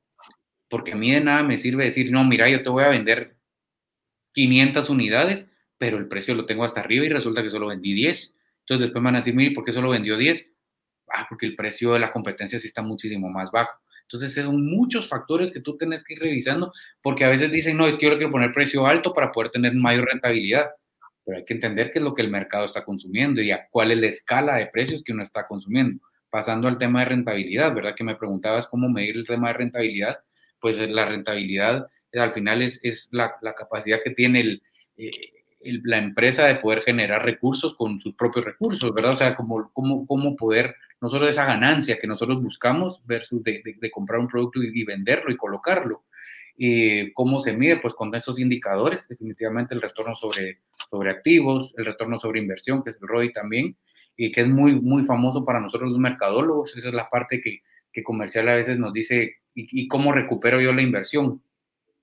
[0.69, 3.37] Porque a mí de nada me sirve decir, no, mira, yo te voy a vender
[4.33, 5.49] 500 unidades,
[5.79, 8.35] pero el precio lo tengo hasta arriba y resulta que solo vendí 10.
[8.69, 10.51] Entonces después van a decir, mire, ¿por qué solo vendió 10?
[11.11, 13.81] Ah, porque el precio de la competencia sí está muchísimo más bajo.
[14.03, 17.87] Entonces, son muchos factores que tú tienes que ir revisando, porque a veces dicen, no,
[17.87, 20.71] es que yo quiero poner precio alto para poder tener mayor rentabilidad.
[21.25, 23.91] Pero hay que entender qué es lo que el mercado está consumiendo y a cuál
[23.91, 26.01] es la escala de precios que uno está consumiendo
[26.31, 27.95] pasando al tema de rentabilidad, ¿verdad?
[27.95, 30.19] Que me preguntabas cómo medir el tema de rentabilidad.
[30.61, 34.63] Pues la rentabilidad eh, al final es, es la, la, capacidad que tiene el,
[34.97, 35.11] eh,
[35.61, 39.13] la empresa de poder generar recursos con sus propios recursos, ¿verdad?
[39.13, 44.21] O sea, cómo, cómo, cómo poder, nosotros esa ganancia que nosotros buscamos versus de, comprar
[44.21, 46.05] un producto y, venderlo y colocarlo.
[46.57, 47.79] y ¿Cómo se mide?
[47.79, 52.91] Pues con esos indicadores, definitivamente el retorno sobre, sobre activos, el retorno sobre inversión, que
[52.91, 53.77] es el ROI también,
[54.17, 56.77] y que es muy, muy famoso para nosotros los mercadólogos.
[56.77, 60.61] Esa es la parte que, que comercial a veces nos dice, ¿y, ¿y, cómo recupero
[60.61, 61.43] yo la inversión?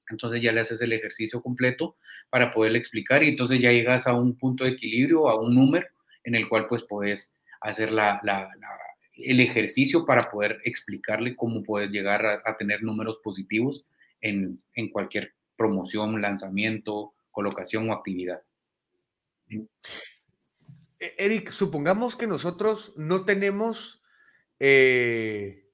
[0.10, 1.98] Entonces ya le haces el ejercicio completo
[2.30, 5.88] para poderle explicar y entonces ya llegas a un punto de equilibrio, a un número
[6.24, 8.22] en el cual pues puedes hacer la,
[9.16, 13.86] el ejercicio para poder explicarle cómo puedes llegar a, a tener números positivos
[14.22, 18.42] en, en cualquier promoción, lanzamiento, colocación o actividad.
[19.50, 19.68] E-,
[21.18, 24.02] Eric, supongamos que nosotros no tenemos
[24.60, 25.70] eh,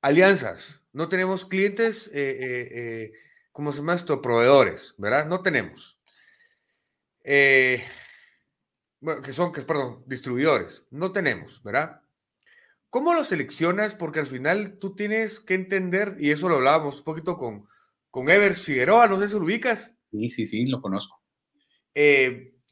[0.00, 3.12] alianzas, no tenemos clientes, eh, eh, eh
[3.52, 4.22] ¿cómo se llama esto?
[4.22, 5.26] Proveedores, ¿verdad?
[5.26, 6.00] No tenemos.
[9.00, 12.00] Bueno, que son, que, perdón, distribuidores, no tenemos, ¿verdad?
[12.90, 13.94] ¿Cómo lo seleccionas?
[13.94, 17.68] Porque al final tú tienes que entender, y eso lo hablábamos un poquito con,
[18.10, 19.90] con Evers Figueroa, no sé si lo ubicas.
[20.10, 21.20] Sí, sí, sí, lo conozco.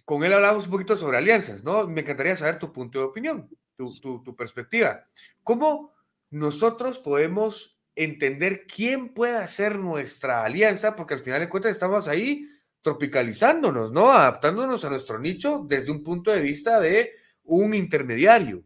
[0.04, 1.88] Con él hablamos un poquito sobre alianzas, ¿no?
[1.88, 5.08] Me encantaría saber tu punto de opinión, tu, tu, tu perspectiva.
[5.42, 5.92] ¿Cómo
[6.30, 10.96] nosotros podemos entender quién puede hacer nuestra alianza?
[10.96, 12.46] Porque al final de cuentas estamos ahí
[12.82, 14.10] tropicalizándonos, ¿no?
[14.10, 17.12] Adaptándonos a nuestro nicho desde un punto de vista de
[17.44, 18.64] un intermediario.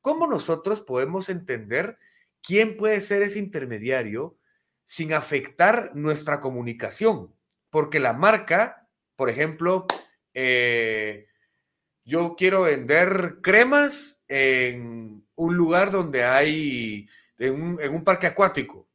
[0.00, 1.98] ¿Cómo nosotros podemos entender
[2.42, 4.36] quién puede ser ese intermediario
[4.84, 7.34] sin afectar nuestra comunicación?
[7.70, 9.86] Porque la marca, por ejemplo,
[10.34, 11.26] eh,
[12.04, 17.08] yo quiero vender cremas en un lugar donde hay,
[17.38, 18.88] en un, en un, parque acuático.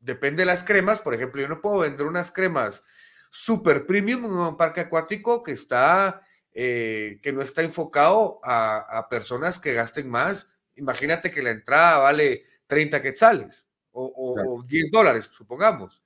[0.00, 2.84] Depende de las cremas, por ejemplo, yo no puedo vender unas cremas
[3.30, 6.22] super premium en un parque acuático que está,
[6.52, 10.48] eh, que no está enfocado a, a, personas que gasten más.
[10.74, 14.50] Imagínate que la entrada vale 30 quetzales o, o, claro.
[14.50, 16.02] o 10 dólares, supongamos.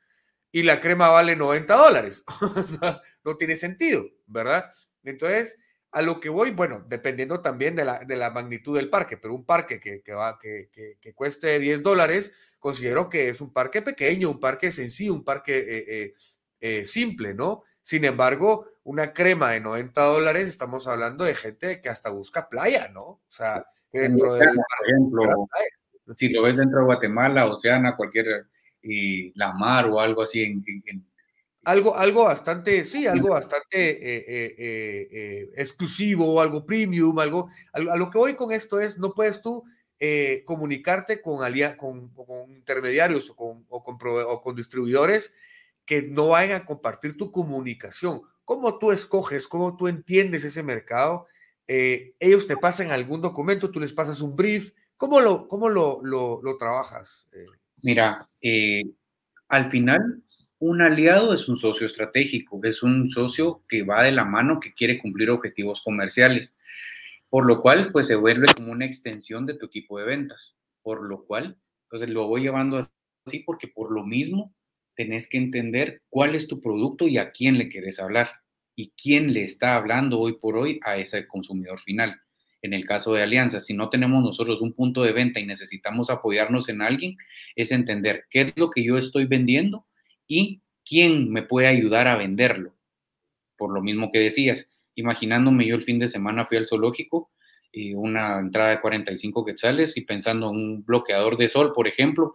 [0.53, 2.25] y la crema vale 90 dólares.
[3.25, 4.71] no tiene sentido, ¿verdad?
[5.03, 5.59] Entonces,
[5.95, 9.33] a lo que voy, bueno, dependiendo también de la, de la magnitud del parque, pero
[9.33, 10.69] un parque que, que va, que,
[11.01, 15.57] que, cueste 10 dólares, considero que es un parque pequeño, un parque sencillo, un parque
[15.57, 16.15] eh, eh,
[16.61, 17.63] eh, simple, ¿no?
[17.81, 22.89] Sin embargo, una crema de 90 dólares, estamos hablando de gente que hasta busca playa,
[22.89, 23.03] ¿no?
[23.03, 24.47] O sea, dentro de...
[24.47, 25.49] Por ejemplo,
[26.17, 28.47] si lo ves dentro de Guatemala, Oceana, cualquier
[28.83, 30.65] y la mar o algo así en,
[31.65, 38.11] algo, algo bastante, sí, algo bastante eh, eh, eh, exclusivo, algo premium, algo, a, lo
[38.11, 39.65] que voy con esto es, no puedes tú
[40.45, 41.39] comunicarte con,
[41.77, 45.35] con, con, intermediarios o con, o con, o con distribuidores
[45.87, 48.21] que no vayan a compartir tu comunicación.
[48.45, 51.27] ¿Cómo tú escoges, cómo tú entiendes ese mercado?
[51.67, 54.73] ellos te pasan algún documento, tú les pasas un brief.
[54.99, 57.27] ¿Cómo lo, cómo lo, lo, lo trabajas?
[57.85, 58.83] Mira, eh,
[59.49, 60.23] al final,
[60.59, 64.73] un aliado es un socio estratégico, es un socio que va de la mano, que
[64.73, 66.55] quiere cumplir objetivos comerciales,
[67.29, 71.03] por lo cual, pues se vuelve como una extensión de tu equipo de ventas, por
[71.03, 72.89] lo cual, entonces lo voy llevando
[73.27, 74.55] así porque por lo mismo
[74.95, 78.31] tenés que entender cuál es tu producto y a quién le quieres hablar
[78.77, 82.21] y quién le está hablando hoy por hoy a ese consumidor final.
[82.63, 86.11] En el caso de Alianza, si no tenemos nosotros un punto de venta y necesitamos
[86.11, 87.17] apoyarnos en alguien,
[87.57, 89.87] es entender qué es lo que yo estoy vendiendo
[90.27, 92.75] y quién me puede ayudar a venderlo.
[93.57, 97.31] Por lo mismo que decías, imaginándome yo el fin de semana fui al zoológico,
[97.73, 101.89] y eh, una entrada de 45 quetzales y pensando en un bloqueador de sol, por
[101.89, 102.35] ejemplo,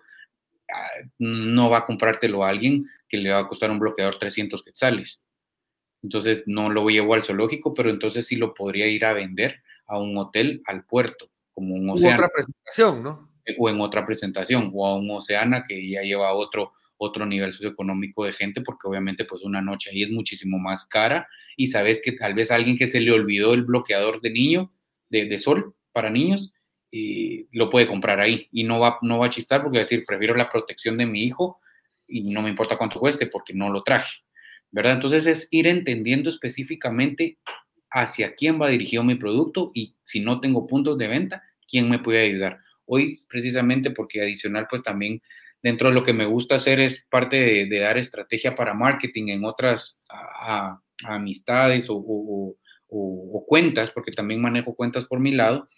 [0.72, 4.64] ah, no va a comprártelo a alguien que le va a costar un bloqueador 300
[4.64, 5.20] quetzales.
[6.04, 9.98] Entonces no lo llevo al zoológico, pero entonces sí lo podría ir a vender a
[9.98, 12.16] un hotel al puerto, como un océano.
[12.16, 13.30] otra presentación, ¿no?
[13.46, 17.52] Eh, o en otra presentación, o a un Oceana que ya lleva otro, otro nivel
[17.52, 21.28] socioeconómico de gente, porque obviamente pues una noche ahí es muchísimo más cara
[21.58, 24.72] y sabes que tal vez alguien que se le olvidó el bloqueador de niño,
[25.10, 26.54] de, de sol para niños,
[26.92, 29.86] y lo puede comprar ahí y no va, no va a chistar porque va a
[29.86, 31.60] decir, prefiero la protección de mi hijo
[32.08, 34.20] y no me importa cuánto cueste porque no lo traje,
[34.72, 34.94] ¿verdad?
[34.94, 37.38] Entonces es ir entendiendo específicamente
[37.92, 42.00] hacia quién va dirigido mi producto y si no tengo puntos de venta, quién me
[42.00, 42.60] puede ayudar.
[42.86, 45.22] Hoy, precisamente porque adicional, pues también
[45.62, 49.46] dentro de lo que me gusta hacer es parte de, dar estrategia para marketing en
[49.46, 50.02] otras
[51.04, 52.56] amistades o,
[53.48, 55.70] cuentas, porque también manejo cuentas por mi lado.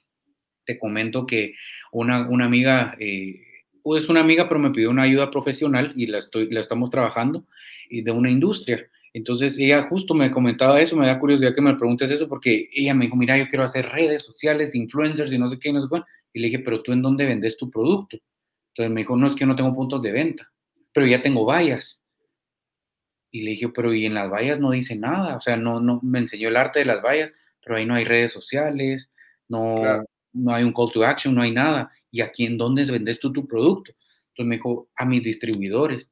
[0.66, 1.56] Te comento que
[1.92, 3.42] una, una amiga, eh,
[3.98, 7.46] es una amiga, pero me pidió una ayuda profesional y la, estoy, la estamos trabajando
[7.90, 8.88] y de una industria.
[9.14, 12.94] Entonces ella justo me comentaba eso, me da curiosidad que me preguntes eso, porque ella
[12.94, 15.88] me dijo, mira, yo quiero hacer redes sociales, influencers y no sé qué, no sé
[15.92, 16.02] qué.
[16.34, 18.18] Y le dije, pero tú en dónde vendes tu producto?
[18.72, 20.51] Entonces me dijo, no, es que no tengo puntos de venta,
[20.93, 22.01] pero ya tengo vallas.
[23.32, 25.99] Y le dije, pero y en las vallas no dice nada, o sea, no, no,
[26.03, 27.32] me enseñó el arte de las vallas,
[27.63, 29.11] pero ahí no hay redes sociales,
[29.47, 30.03] no,
[30.34, 31.91] no hay un call to action, no hay nada.
[32.09, 33.91] ¿Y aquí en dónde vendes tú tu producto?
[34.30, 36.09] Entonces me dijo, a mis distribuidores.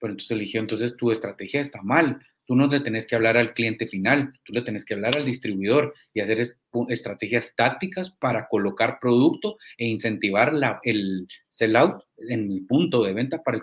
[0.00, 3.36] Pero entonces le dije, entonces tu estrategia está mal Tú no le tenés que hablar
[3.36, 6.56] al cliente final, tú le tenés que hablar al distribuidor y hacer
[6.88, 13.42] estrategias tácticas para colocar producto e incentivar la, el sell-out en el punto de venta
[13.42, 13.62] para el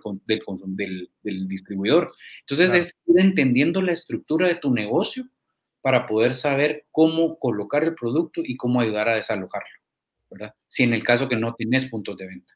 [0.75, 2.13] del, del, distribuidor.
[2.41, 5.27] Entonces es ir entendiendo la estructura de tu negocio
[5.81, 9.79] para poder saber cómo colocar el producto y cómo ayudar a desalojarlo,
[10.29, 10.53] ¿verdad?
[10.67, 12.53] Si en el caso que no tienes puntos de venta.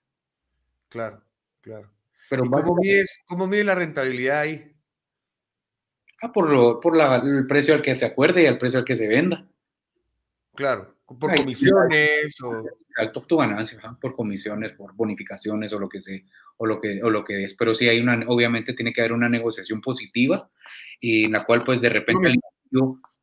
[0.90, 1.24] Claro,
[1.62, 1.90] claro.
[2.30, 4.76] Pero cómo mides, cómo mides la rentabilidad ahí?
[6.22, 8.86] Ah, por, lo, por la, el precio al que se acuerde y al precio al
[8.86, 9.48] que se venda.
[10.54, 12.64] Claro, por comisiones o...
[12.98, 16.20] Alto tu ganancia, por comisiones, por bonificaciones o lo que sea,
[16.58, 17.54] o lo que, o lo que es.
[17.54, 20.50] Pero sí hay una, obviamente tiene que haber una negociación positiva
[21.00, 22.36] y en la cual pues de repente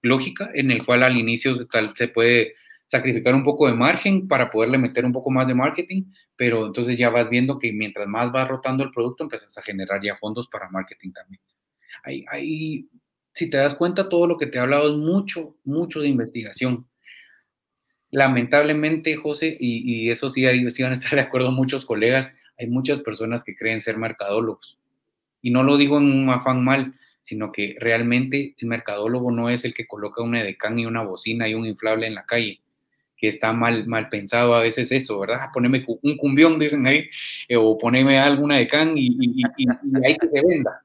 [0.01, 2.55] lógica, en el cual al inicio se, tal, se puede
[2.87, 6.05] sacrificar un poco de margen para poderle meter un poco más de marketing,
[6.37, 10.01] pero entonces ya vas viendo que mientras más vas rotando el producto, empiezas a generar
[10.03, 11.41] ya fondos para marketing también.
[13.37, 16.87] Si te das cuenta, todo lo que te he hablado es mucho, mucho de investigación.
[18.11, 22.69] Lamentablemente, José, y, eso sí, ahí sí van a estar de acuerdo muchos colegas, hay
[22.69, 24.79] muchas personas que creen ser mercadólogos.
[25.43, 26.95] Y no lo digo en un afán mal,
[27.25, 31.47] sino que realmente el mercadólogo no es el que coloca un edecán y una bocina
[31.47, 32.63] y un inflable en la calle,
[33.19, 35.41] que está mal, mal pensado a veces eso, ¿verdad?
[35.43, 37.11] Ah, poneme un cumbión, dicen ahí,
[37.49, 40.83] eh, o poneme alguna edecán y, y, y, y ahí que se venda.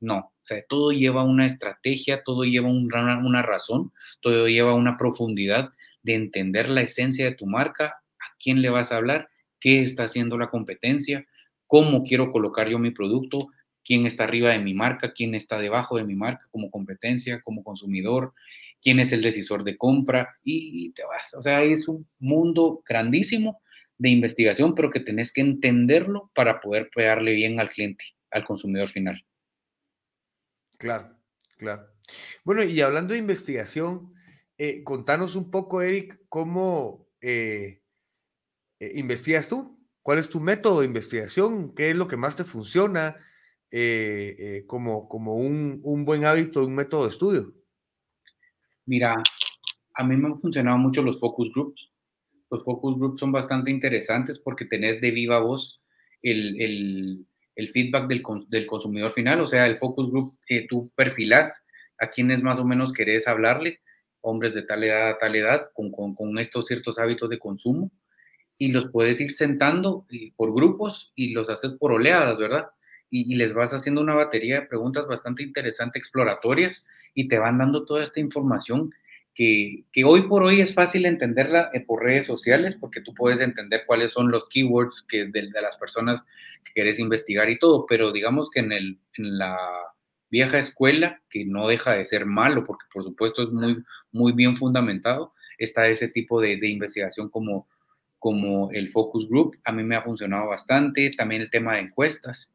[0.00, 0.29] No,
[0.68, 5.70] todo lleva una estrategia, todo lleva una razón, todo lleva una profundidad
[6.02, 9.28] de entender la esencia de tu marca, a quién le vas a hablar,
[9.60, 11.26] qué está haciendo la competencia,
[11.66, 13.48] cómo quiero colocar yo mi producto,
[13.84, 17.62] quién está arriba de mi marca, quién está debajo de mi marca como competencia, como
[17.62, 18.32] consumidor,
[18.82, 21.34] quién es el decisor de compra y, te vas.
[21.34, 23.60] O sea, es un mundo grandísimo
[23.98, 28.88] de investigación, pero que tenés que entenderlo para poder pegarle bien al cliente, al consumidor
[28.88, 29.24] final.
[30.80, 31.14] Claro,
[31.58, 31.86] claro.
[32.42, 34.14] Bueno, y hablando de investigación,
[34.56, 37.82] eh, contanos un poco, Eric, cómo eh,
[38.78, 39.78] eh, investigas tú.
[40.02, 41.74] ¿Cuál es tu método de investigación?
[41.74, 43.16] ¿Qué es lo que más te funciona
[44.66, 47.54] como, como un, un buen hábito, un método de estudio?
[48.86, 49.22] Mira,
[49.94, 51.90] a mí me han funcionado mucho los focus groups.
[52.50, 55.82] Los focus groups son bastante interesantes porque tenés de viva voz
[56.22, 57.26] el, el,
[57.60, 61.64] el feedback del, del, consumidor final, o sea, el focus group que tú perfilás
[61.98, 63.80] a quienes más o menos querés hablarle,
[64.22, 67.90] hombres de tal edad a tal edad, con, con, con estos ciertos hábitos de consumo,
[68.60, 70.06] y los puedes ir sentando
[70.36, 72.68] por grupos y los haces por oleadas, ¿verdad?
[73.08, 76.84] Y, les vas haciendo una batería de preguntas bastante interesantes, exploratorias,
[77.14, 78.92] y te van dando toda esta información
[79.90, 83.84] que, hoy por hoy es fácil entenderla eh, por redes sociales porque tú puedes entender
[83.86, 86.22] cuáles son los keywords que de, de las personas
[86.62, 89.56] que quieres investigar y todo, pero digamos que en, el, en la
[90.28, 93.82] vieja escuela, que no deja de ser malo porque por supuesto es muy,
[94.12, 97.66] muy bien fundamentado, está ese tipo de, de investigación como,
[98.18, 99.56] como el focus group.
[99.64, 102.52] A mí me ha funcionado bastante, también el tema de encuestas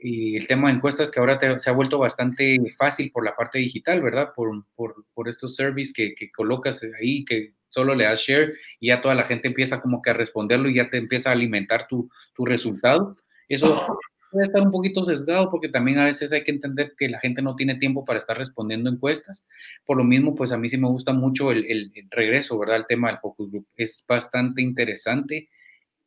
[0.00, 3.36] y el tema de encuestas que ahora te, se ha vuelto bastante fácil por la
[3.36, 4.32] parte digital, ¿verdad?
[4.34, 8.88] Por, por, por estos services que, que, colocas ahí, que solo le das share y
[8.88, 11.86] ya toda la gente empieza como que a responderlo y ya te empieza a alimentar
[11.86, 13.16] tu, tu resultado.
[13.48, 13.98] Eso
[14.30, 17.42] puede estar un poquito sesgado porque también a veces hay que entender que la gente
[17.42, 19.44] no tiene tiempo para estar respondiendo encuestas.
[19.84, 22.76] Por lo mismo, pues a mí sí me gusta mucho el, el, el regreso, ¿verdad?
[22.76, 23.66] El tema del focus group.
[23.76, 25.48] Es bastante interesante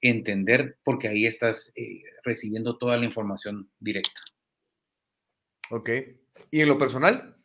[0.10, 4.22] entender porque ahí estás eh, recibiendo toda la información directa.
[5.70, 5.89] Ok.
[6.51, 7.38] ¿Y en lo personal?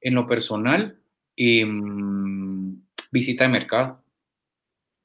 [0.00, 1.00] En lo personal,
[1.36, 1.64] eh,
[3.10, 4.04] visita de mercado.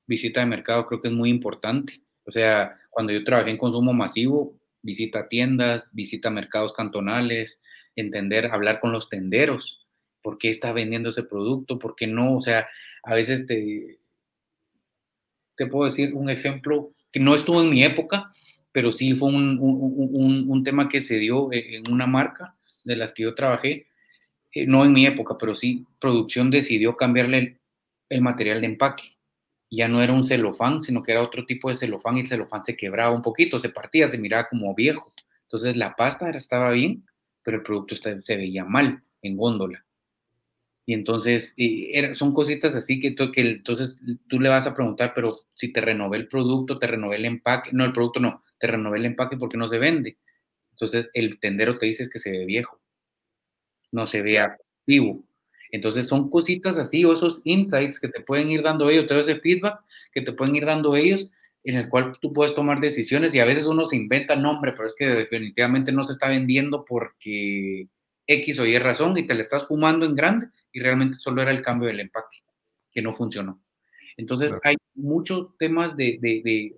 [0.07, 2.01] Visita de mercado creo que es muy importante.
[2.25, 7.61] O sea, cuando yo trabajé en consumo masivo, visita tiendas, visita mercados cantonales,
[7.95, 9.87] entender, hablar con los tenderos.
[10.21, 11.79] ¿Por qué está vendiendo ese producto?
[11.79, 12.35] ¿Por qué no?
[12.35, 12.67] O sea,
[13.03, 13.99] a veces te,
[15.59, 18.31] te puedo decir un ejemplo que no estuvo en mi época,
[18.71, 22.55] pero sí fue un, un, un, tema que se dio en una marca
[22.85, 23.87] de las que yo trabajé,
[24.53, 27.59] eh, no en mi época, pero sí, producción decidió cambiarle el,
[28.07, 29.17] el, material de empaque.
[29.69, 32.63] Ya no era un celofán, sino que era otro tipo de celofán y el celofán
[32.63, 35.13] se quebraba un poquito, se partía, se miraba como viejo.
[35.41, 37.05] Entonces la pasta estaba bien,
[37.43, 39.85] pero el producto se veía mal en góndola.
[40.89, 45.37] Y entonces eh, son cositas así que, que entonces tú le vas a preguntar, pero
[45.53, 48.97] si te renové el producto, te renové el empaque, no, el producto no, te renové
[48.97, 50.17] el empaque porque no se vende.
[50.71, 52.81] Entonces el tendero te dice que se ve viejo,
[53.91, 55.23] no se ve activo.
[55.69, 59.39] Entonces son cositas así o esos insights que te pueden ir dando ellos, todo ese
[59.39, 59.81] feedback
[60.11, 61.29] que te pueden ir dando ellos,
[61.65, 64.87] en el cual tú puedes tomar decisiones y a veces uno se inventa nombre, pero
[64.87, 67.87] es que definitivamente no se está vendiendo porque
[68.25, 71.51] X o Y razón y te le estás fumando en grande y realmente solo era
[71.51, 72.37] el cambio del empaque
[72.91, 73.61] que no funcionó.
[74.17, 74.61] Entonces claro.
[74.65, 76.75] hay muchos temas de, de, de,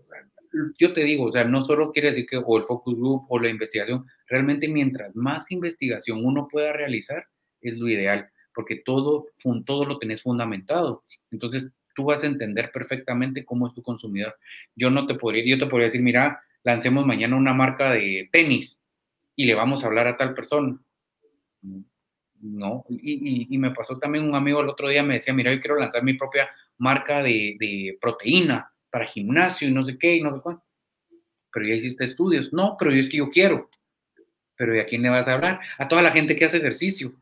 [0.78, 3.40] yo te digo, o sea, no solo quiere decir que o el focus group o
[3.40, 7.26] la investigación, realmente mientras más investigación uno pueda realizar,
[7.62, 9.28] es lo ideal, porque todo,
[9.66, 11.04] todo lo tenés fundamentado.
[11.32, 14.36] Entonces tú vas a entender perfectamente cómo es tu consumidor.
[14.76, 18.82] Yo no te podría, yo te podría decir, mira, lancemos mañana una marca de tenis
[19.36, 20.80] y le vamos a hablar a tal persona
[22.42, 25.62] no, y, y, me pasó también un amigo el otro día, me decía, mira, yo
[25.62, 30.22] quiero lanzar mi propia marca de, de proteína para gimnasio y no sé qué y
[30.22, 30.64] no sé cuánto.
[31.54, 32.52] Pero ya hiciste estudios.
[32.54, 33.70] No, pero yo es que yo quiero.
[34.56, 35.60] Pero ¿y a quién le vas a hablar?
[35.78, 37.14] A toda la gente que hace ejercicio.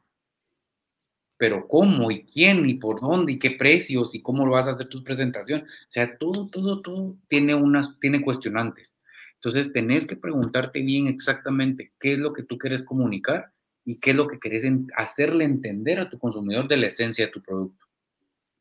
[1.38, 2.12] Pero ¿cómo?
[2.12, 2.70] ¿Y quién?
[2.70, 3.34] ¿Y por dónde?
[3.34, 4.14] ¿Y qué precios?
[4.14, 5.66] ¿Y cómo lo vas a hacer tus presentaciones?
[5.66, 8.94] O sea, todo, todo, todo tiene unas, tiene cuestionantes.
[9.36, 13.54] Entonces tenés que preguntarte bien exactamente qué es lo que tú quieres comunicar
[13.90, 14.64] y qué es lo que querés
[14.96, 17.88] hacerle entender a tu consumidor de la esencia de tu producto.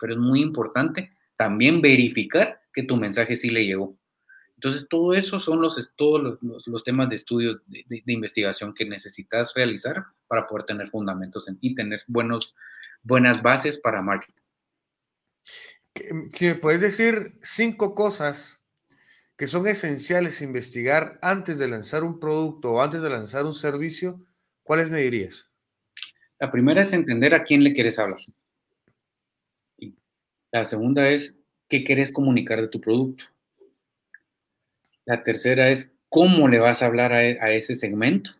[0.00, 3.94] Pero es muy importante también verificar que tu mensaje sí le llegó.
[4.54, 10.02] Entonces, todo eso son los, todos los, temas de estudio, de, investigación que necesitas realizar
[10.28, 12.54] para poder tener fundamentos en, y tener buenos,
[13.02, 14.32] buenas bases para marketing.
[16.32, 18.62] Si me puedes decir cinco cosas
[19.36, 24.24] que son esenciales investigar antes de lanzar un producto o antes de lanzar un servicio,
[24.68, 25.48] ¿Cuáles me dirías?
[26.38, 28.20] La primera es entender a quién le quieres hablar.
[30.52, 31.34] La segunda es
[31.68, 33.24] qué quieres comunicar de tu producto.
[35.06, 38.32] La tercera es cómo le vas a hablar a, a ese segmento.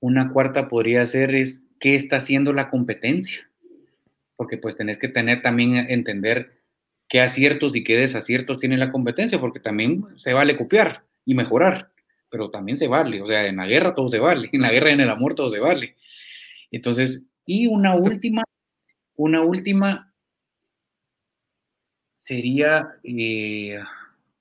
[0.00, 3.50] Una cuarta podría ser es qué está haciendo la competencia,
[4.36, 6.60] porque pues tenés que tener también entender
[7.08, 11.90] qué aciertos y qué desaciertos tiene la competencia, porque también se vale copiar y mejorar,
[12.30, 14.90] pero también se vale, o sea, en la guerra todo se vale, en la guerra
[14.90, 15.96] y en el amor todo se vale.
[16.70, 18.44] Entonces, y una última,
[19.16, 20.14] una última
[22.14, 23.82] sería, eh,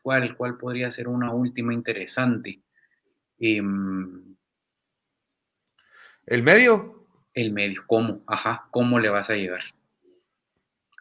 [0.01, 2.61] ¿cuál, ¿cuál podría ser una última interesante?
[3.39, 4.35] Em,
[6.25, 7.07] ¿El medio?
[7.33, 8.21] El medio, ¿cómo?
[8.27, 9.61] Ajá, ¿cómo le vas a llegar?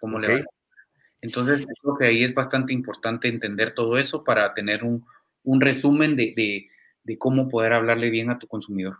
[0.00, 0.44] ¿Cómo le vas a
[1.20, 5.04] Entonces, creo que ahí es bastante importante entender todo eso para tener un,
[5.60, 6.70] resumen de,
[7.16, 8.98] cómo poder hablarle bien a tu consumidor.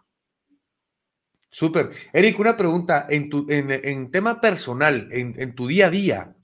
[1.51, 1.91] Súper.
[2.13, 3.07] Eric, una pregunta.
[3.09, 6.37] En, tu, en, tema personal, en, tu día a día,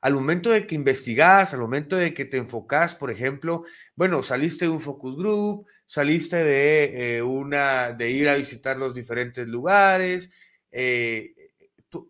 [0.00, 3.64] al momento de que investigas, al momento de que te enfocas, por ejemplo,
[3.96, 8.94] bueno, saliste de un focus group, saliste de eh, una, de ir a visitar los
[8.94, 10.30] diferentes lugares,
[10.70, 11.34] eh,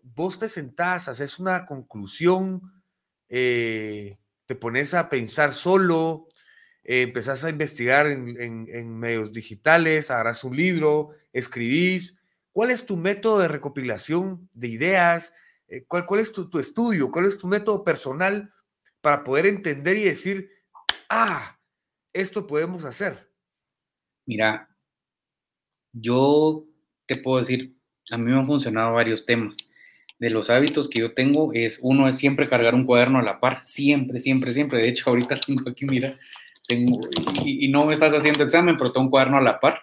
[0.02, 2.82] vos te sentás, haces una conclusión,
[3.28, 6.27] eh, te pones a pensar solo,
[6.88, 12.16] empezás a investigar en, medios digitales, harás un libro, escribís.
[12.50, 15.34] ¿Cuál es tu método de recopilación de ideas?
[15.68, 17.10] Eh, ¿Cuál, cuál es tu, estudio?
[17.10, 18.50] ¿Cuál es tu método personal
[19.02, 20.50] para poder entender y decir,
[21.10, 21.60] ah,
[22.14, 23.30] esto podemos hacer?
[24.24, 24.74] Mira,
[25.92, 26.64] yo
[27.04, 27.76] te puedo decir,
[28.10, 29.58] a mí me han funcionado varios temas.
[30.18, 33.40] De los hábitos que yo tengo es, uno es siempre cargar un cuaderno a la
[33.40, 34.78] par, siempre, siempre, siempre.
[34.78, 36.18] De hecho, ahorita tengo aquí, mira,
[36.68, 37.00] tengo,
[37.44, 39.80] y, y no me estás haciendo examen, pero tengo un cuaderno a la par.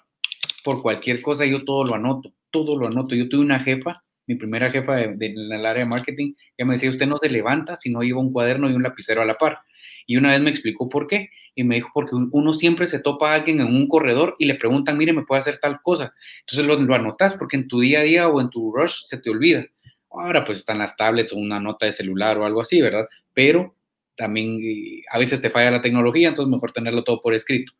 [0.63, 3.13] Por cualquier cosa yo todo lo anoto, todo lo anoto.
[3.15, 6.73] Yo tuve una jefa mi primera jefa de, en el área de marketing, ella me
[6.73, 9.37] decía, usted no se levanta si no lleva un cuaderno y un lapicero a la
[9.37, 9.59] par.
[10.07, 11.29] Y una vez me explicó por qué.
[11.57, 14.55] Y me dijo, porque uno siempre se topa a alguien en un corredor y le
[14.55, 16.13] preguntan, mire, ¿me puede hacer tal cosa?
[16.41, 19.17] Entonces lo, lo anotas porque en tu día a día o en tu rush se
[19.17, 19.65] te olvida.
[20.11, 23.07] Ahora pues están las tablets o una nota de celular o algo así, ¿verdad?
[23.33, 23.73] Pero
[24.15, 27.73] también eh, a veces te falla la tecnología, entonces mejor tenerlo todo por escrito.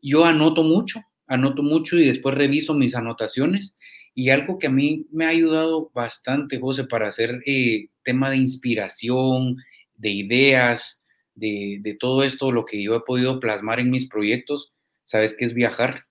[0.00, 3.76] Yo anoto mucho, anoto mucho y después reviso mis anotaciones
[4.14, 8.36] y algo que a mí me ha ayudado bastante, José, para hacer eh, tema de
[8.36, 9.56] inspiración,
[9.94, 11.02] de ideas,
[11.34, 14.72] de, todo esto, lo que yo he podido plasmar en mis proyectos,
[15.04, 16.06] ¿sabes qué es viajar?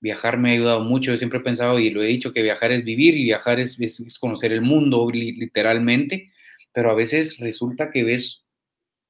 [0.00, 1.12] Viajar me ha ayudado mucho.
[1.12, 3.78] Yo siempre he pensado y lo he dicho que viajar es vivir y viajar es,
[4.20, 6.30] conocer el mundo, literalmente.
[6.72, 8.41] Pero a veces resulta que ves,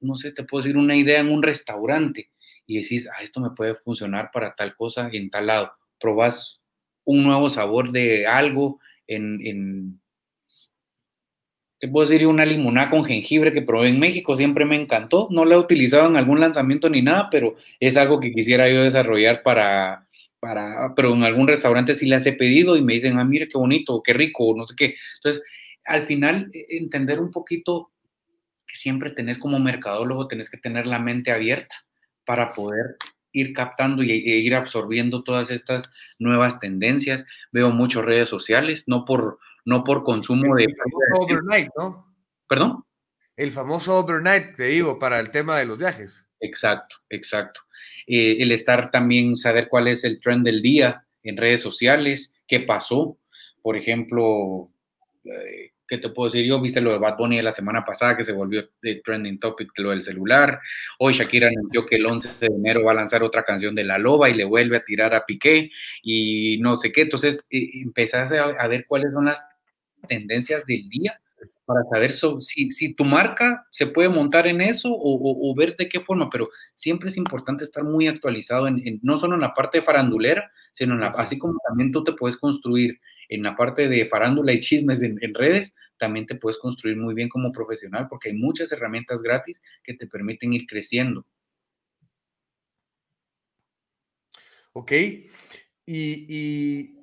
[0.03, 2.29] no sé, te puedo decir una idea en un restaurante
[2.65, 5.71] y decís, ah, esto me puede funcionar para tal cosa en tal lado.
[5.99, 6.61] Probás
[7.05, 10.01] un nuevo sabor de algo en, en
[11.83, 15.27] te puedo decir una limonada con jengibre que probé en México, siempre me encantó.
[15.31, 18.83] No la he utilizado en algún lanzamiento ni nada, pero es algo que quisiera yo
[18.83, 20.07] desarrollar para,
[20.39, 23.57] para, pero en algún restaurante sí las he pedido y me dicen, ah, mire qué
[23.57, 24.95] bonito, qué rico, no sé qué.
[25.15, 25.43] Entonces,
[25.83, 27.91] al final, e, entender un poquito
[28.65, 31.75] que siempre tenés como mercadólogo, tenés que tener la mente abierta
[32.25, 32.97] para poder
[33.31, 37.25] ir captando y, e ir absorbiendo todas estas nuevas tendencias.
[37.51, 40.65] Veo muchas redes sociales, no por, no por consumo de...
[40.65, 42.15] El famoso overnight, ¿no?
[42.47, 42.85] ¿Perdón?
[43.35, 46.23] El famoso overnight, te digo, para el tema de los viajes.
[46.39, 47.61] Exacto, exacto.
[48.05, 52.59] Eh, el estar también, saber cuál es el trend del día en redes sociales, qué
[52.59, 53.17] pasó.
[53.61, 54.69] Por ejemplo,
[55.23, 56.59] eh, ¿qué te puedo decir yo?
[56.59, 59.69] Viste lo de Bad Bunny de la semana pasada que se volvió de trending topic,
[59.77, 60.59] lo del celular.
[60.97, 63.99] Hoy Shakira anunció que el 11 de enero va a lanzar otra canción de La
[63.99, 65.69] Loba y le vuelve a tirar a Piqué
[66.01, 67.01] y no sé qué.
[67.01, 69.45] Entonces eh, empezás a, ver cuáles son las
[70.07, 71.21] tendencias del día
[71.65, 75.99] para saber si, si, tu marca se puede montar en eso o, ver de qué
[75.99, 80.51] forma, pero siempre es importante estar muy actualizado en, no solo en la parte farandulera,
[80.73, 82.99] sino en la, así como también tú te puedes construir
[83.35, 87.29] en la parte de farándula y chismes en, redes, también te puedes construir muy bien
[87.29, 91.25] como profesional porque hay muchas herramientas gratis que te permiten ir creciendo.
[94.73, 94.91] Ok.
[95.85, 96.95] Y,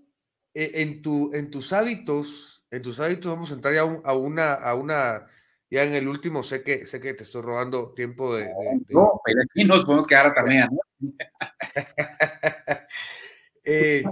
[0.55, 4.55] e, en, tu, en tus hábitos, en tus hábitos vamos a entrar ya a una,
[4.55, 5.27] a una,
[5.69, 8.49] ya en el último, sé que, sé que te estoy robando tiempo de...
[8.89, 10.81] No, pero aquí nos podemos quedar hasta media, ¿no?
[13.65, 14.03] Eh,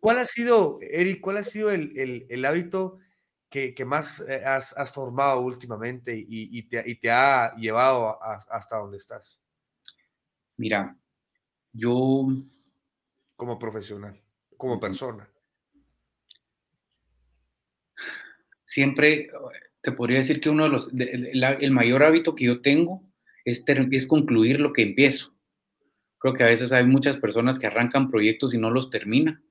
[0.00, 2.98] ¿Cuál ha sido, Eric, cuál ha sido el, hábito
[3.50, 9.40] que, más eh, has, formado últimamente y, te, ha llevado hasta donde estás?
[10.56, 10.96] Mira,
[11.72, 12.26] yo...
[13.36, 14.20] Como profesional,
[14.56, 15.30] como persona.
[18.64, 19.30] Siempre
[19.80, 23.08] te podría decir que uno de los, el mayor hábito que yo tengo
[23.44, 25.34] es, es concluir lo que empiezo.
[26.18, 29.47] Creo que a veces hay muchas personas que arrancan proyectos y no los terminan.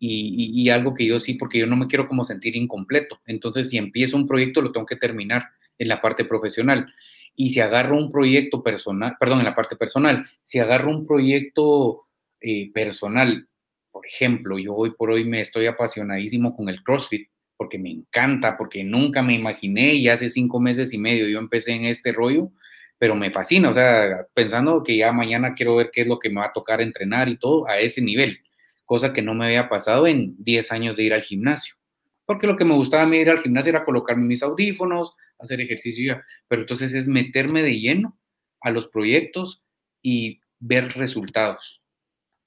[0.00, 3.20] Y, algo que yo sí, porque yo no me quiero como sentir incompleto.
[3.26, 5.48] Entonces, si empiezo un proyecto, lo tengo que terminar
[5.78, 6.92] en la parte profesional.
[7.36, 12.06] Y si agarro un proyecto personal, perdón, en la parte personal, si agarro un proyecto
[12.40, 13.46] eh, personal,
[13.90, 18.56] por ejemplo, yo hoy por hoy me estoy apasionadísimo con el CrossFit, porque me encanta,
[18.56, 22.50] porque nunca me imaginé y hace cinco meses y medio yo empecé en este rollo,
[22.98, 26.30] pero me fascina, o sea, pensando que ya mañana quiero ver qué es lo que
[26.30, 28.40] me va a tocar entrenar y todo a ese nivel
[28.90, 31.76] cosa que no me había pasado en 10 años de ir al gimnasio.
[32.26, 35.60] Porque lo que me gustaba a mí ir al gimnasio era colocarme mis audífonos, hacer
[35.60, 36.20] ejercicio.
[36.48, 38.18] Pero entonces es meterme de lleno
[38.60, 39.62] a los proyectos
[40.02, 41.80] y ver resultados.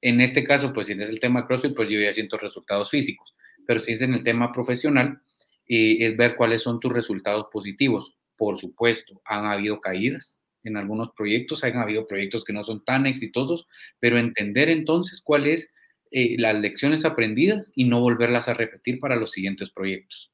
[0.02, 3.34] En este caso, pues si es el tema CrossFit, pues yo ya siento resultados físicos.
[3.66, 5.22] Pero si es en el tema profesional,
[5.70, 8.18] eh, es ver cuáles son tus resultados positivos.
[8.36, 13.06] Por supuesto, han habido caídas en algunos proyectos, han habido proyectos que no son tan
[13.06, 13.66] exitosos,
[14.02, 15.72] pero entender entonces cuál es
[16.16, 20.32] eh, las lecciones aprendidas y no volverlas a repetir para los siguientes proyectos.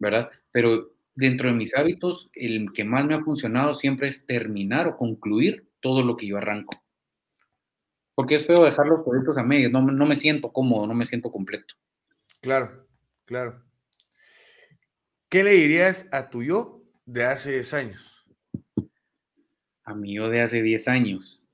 [0.00, 0.28] ¿Verdad?
[0.50, 4.96] Pero dentro de mis hábitos, el que más me ha funcionado siempre es terminar o
[4.96, 6.82] concluir todo lo que yo arranco.
[8.16, 11.06] Porque es feo dejar los proyectos a medias, no, no me siento cómodo, no me
[11.06, 11.76] siento completo.
[12.40, 12.88] Claro,
[13.24, 13.62] claro.
[15.28, 18.26] ¿Qué le dirías a tu yo de hace 10 años?
[19.84, 21.48] A mi yo de hace 10 años.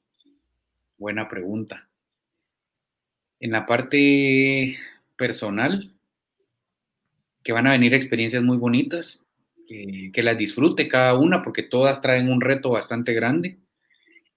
[0.96, 1.87] Buena pregunta.
[3.40, 4.78] En la parte
[5.16, 5.94] personal,
[7.42, 9.26] que van a venir experiencias muy bonitas,
[9.66, 13.58] que, las disfrute cada una, porque todas traen un reto bastante grande.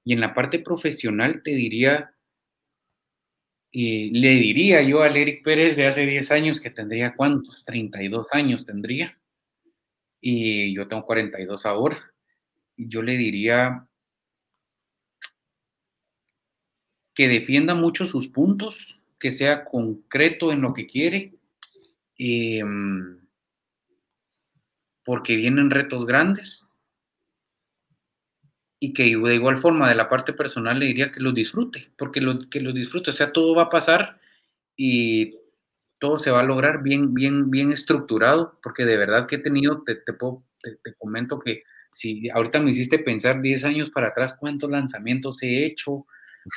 [0.03, 2.13] Y en la parte profesional te diría,
[3.71, 8.65] le diría yo al Eric Pérez de hace 10 años que tendría cuántos, 32 años
[8.65, 9.17] tendría.
[10.19, 12.13] Y yo tengo 42 ahora.
[12.75, 13.87] Y yo le diría,
[17.21, 21.35] que defienda mucho sus puntos, que sea concreto en lo que quiere,
[22.17, 23.19] em,
[25.05, 26.65] porque vienen retos grandes.
[28.79, 32.21] Y que de igual forma de la parte personal le diría que los disfrute, porque
[32.21, 34.19] lo, que los disfrute, o sea, todo va a pasar
[34.75, 35.35] y
[35.99, 39.83] todo se va a lograr bien, bien, bien estructurado, porque de verdad que he tenido,
[39.83, 41.61] te, te, te comento que
[41.93, 46.07] si ahorita me hiciste pensar 10 años para atrás, cuántos lanzamientos he hecho,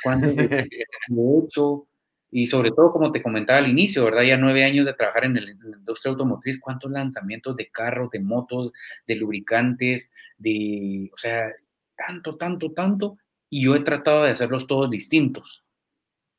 [0.03, 0.29] cuánto
[1.09, 1.87] mucho,
[2.31, 4.23] y sobre todo, como te comentaba al inicio, ¿verdad?
[4.23, 8.09] Ya nueve años de trabajar en, el, en la industria automotriz, cuántos lanzamientos de carros,
[8.11, 8.73] de motos,
[9.07, 11.51] de lubricantes, de, o sea,
[11.95, 13.17] tanto, tanto, tanto,
[13.49, 15.63] y yo he tratado de hacerlos todos distintos.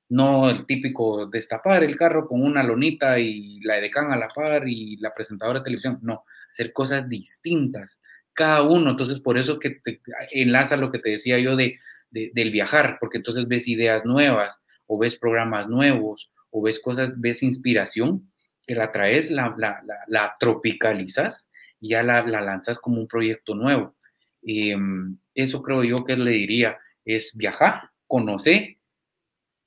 [0.08, 4.68] No el típico destapar el carro con una lonita y la edecán a la par
[4.68, 8.00] y la presentadora de televisión, no, hacer cosas distintas,
[8.34, 8.90] cada uno.
[8.90, 11.78] Entonces, por eso que te enlaza lo que te decía yo de
[12.10, 17.42] del viajar, porque entonces ves ideas nuevas o ves programas nuevos o ves cosas, ves
[17.42, 18.30] inspiración,
[18.66, 21.48] que la traes, la, tropicalizas
[21.80, 23.96] y ya la, lanzas como un proyecto nuevo.
[24.42, 28.78] Em, eso creo yo que le diría, es viajar, conocer,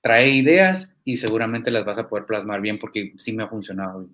[0.02, 4.10] trae ideas y seguramente las vas a poder plasmar bien porque sí me ha funcionado.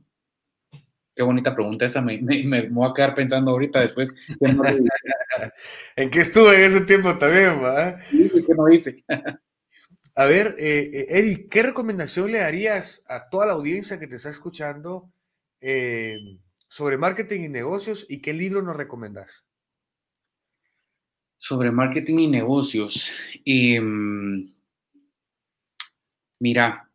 [1.16, 4.10] Qué bonita pregunta esa, me, me, voy a quedar pensando ahorita después.
[5.96, 7.98] ¿En qué estuve en ese tiempo también, va?
[8.02, 9.02] Sí, ¿qué no hice?
[10.16, 14.18] a ver, eh, eh, Eddie, ¿qué recomendación le darías a toda la audiencia que te
[14.18, 15.10] está escuchando
[15.62, 16.20] eh,
[16.68, 19.46] sobre marketing y negocios y qué libro nos recomendás?
[21.38, 23.14] Sobre marketing y negocios.
[23.46, 24.54] Em,
[26.40, 26.90] mira,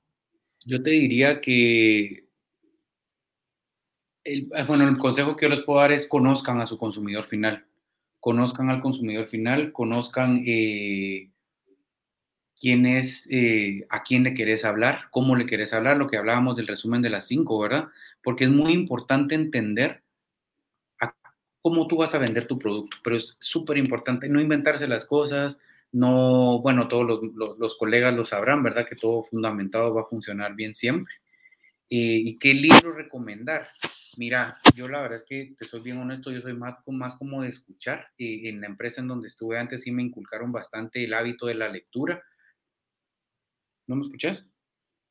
[0.67, 2.20] yo te diría que
[4.25, 7.25] el, ah, bueno, el consejo que yo les puedo dar es conozcan a su consumidor
[7.25, 7.67] final.
[8.21, 11.31] Conozcan al consumidor final, conozcan eh,
[12.61, 16.57] quién es, eh, a quién le querés hablar, cómo le querés hablar, lo que hablábamos
[16.57, 17.89] del resumen de las cinco, ¿verdad?
[18.23, 20.03] Porque es muy importante entender
[21.63, 25.59] cómo tú vas a vender tu producto, pero es súper importante no inventarse las cosas,
[25.93, 27.21] no, bueno, todos los,
[27.59, 28.87] los, colegas lo sabrán, ¿verdad?
[28.89, 31.15] Que todo fundamentado va a funcionar bien siempre.
[31.91, 33.69] Eh, ¿Y qué libro recomendar?
[34.21, 37.41] Mira, yo la verdad es que te soy bien honesto, yo soy más, más como
[37.41, 38.09] de escuchar.
[38.19, 41.55] Eh, en la empresa en donde estuve antes sí me inculcaron bastante el hábito de
[41.55, 42.23] la lectura.
[43.87, 44.47] ¿No me escuchas?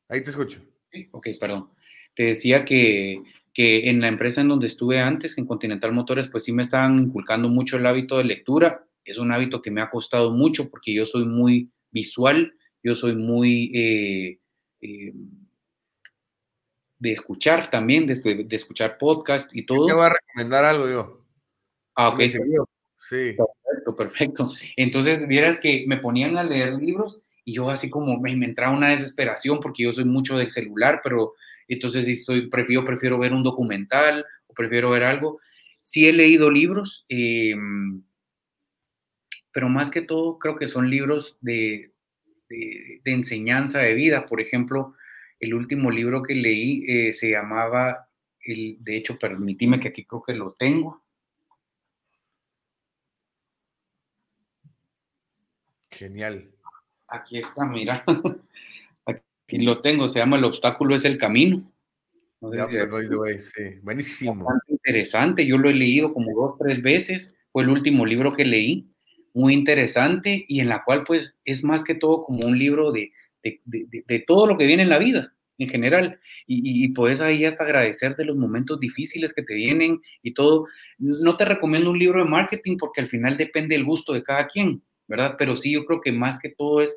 [0.10, 0.62] Ahí te escucho.
[0.92, 1.72] Sí, ok, perdón.
[2.14, 6.44] Te decía que, que en la empresa en donde estuve antes, en Continental Motores, pues
[6.44, 8.86] sí me estaban inculcando mucho el hábito de lectura.
[9.04, 12.54] Es un hábito que me ha costado mucho porque yo soy muy visual,
[12.84, 13.72] yo soy muy...
[13.74, 14.40] Eh,
[14.82, 15.14] eh,
[17.00, 19.88] de escuchar también, de, de escuchar podcast y todo.
[19.88, 21.26] Te voy a recomendar algo yo.
[21.96, 22.22] Ah, ok.
[23.00, 23.36] Sí.
[23.38, 24.52] Perfecto, perfecto.
[24.76, 28.90] Entonces, vieras que me ponían a leer libros y yo así como me, entraba una
[28.90, 31.34] desesperación porque yo soy mucho del celular, pero
[31.68, 35.40] entonces si estoy, prefiero, prefiero ver un documental o prefiero ver algo.
[35.82, 38.04] Sí he leído libros, em,
[39.52, 41.94] pero más que todo creo que son libros de,
[42.50, 44.26] de, enseñanza de vida.
[44.26, 44.94] Por ejemplo,
[45.40, 48.10] el último libro que leí eh, se llamaba,
[48.42, 51.02] el, de hecho, permíteme que aquí creo que lo tengo.
[55.92, 56.50] Genial.
[57.08, 58.04] Aquí está, mira.
[59.06, 61.72] Aquí lo tengo, se llama El obstáculo es el camino.
[62.40, 63.80] No sí.
[63.82, 64.48] Buenísimo.
[64.68, 67.34] interesante, yo lo he leído como dos, tres veces.
[67.52, 68.94] Fue el último libro que leí
[69.34, 73.12] muy interesante y en la cual pues es más que todo como un libro de,
[73.44, 77.66] de, todo lo que viene en la vida en general y, y, puedes ahí hasta
[77.66, 80.68] agradecer de los momentos difíciles que te vienen y todo.
[80.98, 84.48] No te recomiendo un libro de marketing porque al final depende el gusto de cada
[84.48, 85.36] quien, ¿verdad?
[85.38, 86.96] Pero sí yo creo que más que todo es,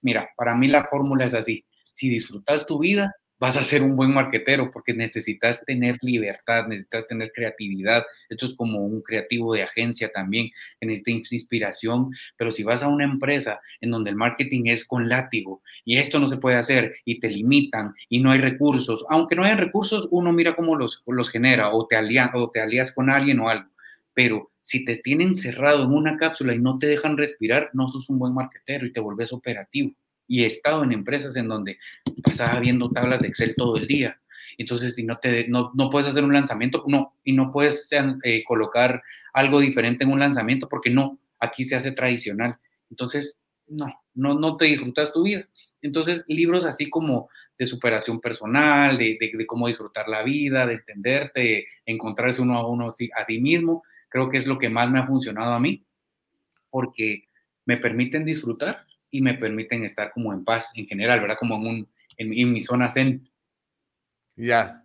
[0.00, 3.96] mira, para mí la fórmula es así, si disfrutas tu vida, vas a ser un
[3.96, 8.04] buen marquetero porque necesitas tener libertad, necesitas tener creatividad.
[8.28, 10.50] Esto es como un creativo de agencia también,
[10.80, 15.08] que necesita inspiración, pero si vas a una empresa en donde el marketing es con
[15.08, 19.36] látigo y esto no se puede hacer y te limitan y no hay recursos, aunque
[19.36, 22.92] no hay recursos, uno mira cómo los, los genera o te, alías, o te alías
[22.92, 23.70] con alguien o algo,
[24.14, 28.08] pero si te tienen cerrado en una cápsula y no te dejan respirar, no sos
[28.08, 29.94] un buen marquetero y te volvés operativo
[30.26, 31.78] y he estado en empresas en donde
[32.22, 34.20] pasaba viendo tablas de Excel todo el día.
[34.58, 37.88] Entonces, si no, te, no, no puedes hacer un lanzamiento, no, y no puedes
[38.24, 42.56] eh, colocar algo diferente en un lanzamiento porque no, aquí se hace tradicional.
[42.90, 45.46] Entonces, no, no, no te disfrutas tu vida.
[45.82, 47.28] Entonces, libros así como
[47.58, 52.88] de superación personal, de, de, cómo disfrutar la vida, de entenderte, encontrarse uno a uno
[52.88, 55.84] a sí mismo, creo que es lo que más me ha funcionado a mí,
[56.70, 57.28] porque
[57.66, 61.36] me permiten disfrutar y me permiten estar como en paz en general, ¿verdad?
[61.38, 63.30] Como en, un, en, mi zona zen.
[64.34, 64.84] Ya.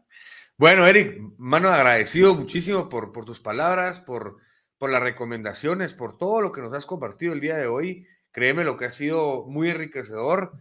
[0.58, 4.38] Bueno, Eric, mano, agradecido muchísimo por, por tus palabras, por,
[4.78, 8.08] por las recomendaciones, por todo lo que nos has compartido el día de hoy.
[8.32, 10.54] Créeme lo que ha sido muy enriquecedor.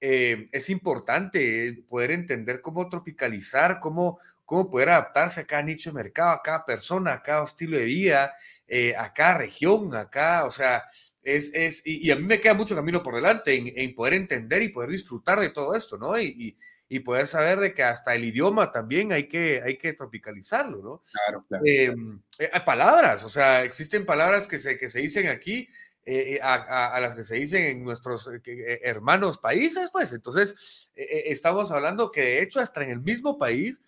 [0.00, 5.94] Eh, es importante poder entender cómo tropicalizar, cómo, cómo poder adaptarse a cada nicho de
[5.94, 8.34] mercado, a cada persona, a cada estilo de vida,
[8.66, 10.84] eh, a cada región, a cada, o sea,
[11.24, 14.68] es, es y, a mí me queda mucho camino por delante en, poder entender y
[14.68, 16.18] poder disfrutar de todo esto, ¿no?
[16.18, 16.56] Y,
[16.88, 21.02] y, poder saber de que hasta el idioma también hay que, hay que tropicalizarlo, ¿no?
[21.12, 21.64] Claro, claro.
[21.66, 25.68] Em, eh, palabras, o sea, existen palabras que se, que se dicen aquí
[26.04, 31.72] eh, eh, a, a, las que se dicen en nuestros hermanos países, pues entonces estamos
[31.72, 33.82] hablando que de hecho hasta en el mismo país,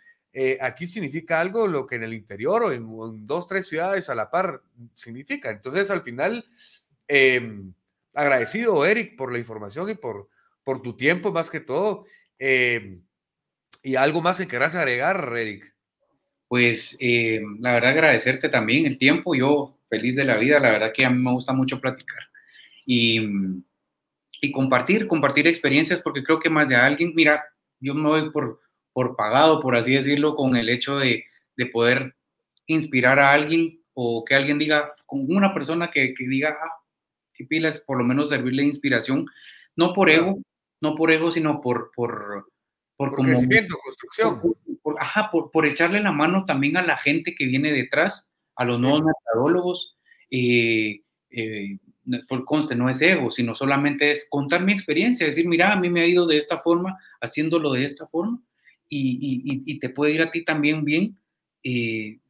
[0.60, 4.14] aquí significa algo lo que en el interior o en, en, dos, tres ciudades a
[4.16, 4.62] la par
[4.96, 5.50] significa.
[5.50, 6.44] Entonces al final
[7.08, 7.72] Em,
[8.14, 10.28] agradecido, Eric, por la información y por,
[10.64, 12.06] por tu tiempo, más que todo.
[12.38, 13.02] Em,
[13.82, 15.74] y algo más que querrás agregar, Eric.
[16.48, 20.92] Pues em, la verdad agradecerte también el tiempo, yo feliz de la vida, la verdad
[20.92, 22.22] que a mí me gusta mucho platicar
[22.86, 23.20] y,
[24.40, 27.44] y compartir, compartir experiencias porque creo que más de alguien, mira,
[27.80, 28.60] yo me voy por,
[28.92, 31.24] por pagado, por así decirlo, con el hecho de,
[31.56, 32.14] de poder
[32.66, 36.70] inspirar a alguien o que alguien diga, con una persona que, que diga, ah,
[37.44, 39.26] pilas, por lo menos servirle de inspiración,
[39.76, 40.38] no por ego,
[40.80, 42.50] no por ego, sino por, por,
[42.96, 44.40] por, crecimiento, construcción.
[44.82, 48.64] Por, ajá, por, por echarle la mano también a la gente que viene detrás, a
[48.64, 49.96] los nuevos mercadólogos,
[50.30, 51.78] eh, eh,
[52.28, 55.90] por conste, no es ego, sino solamente es contar mi experiencia, decir, mira, a mí
[55.90, 58.40] me ha ido de esta forma, haciéndolo de esta forma,
[58.88, 61.18] y, y, y te puede ir a ti también bien.
[61.64, 62.20] Eh,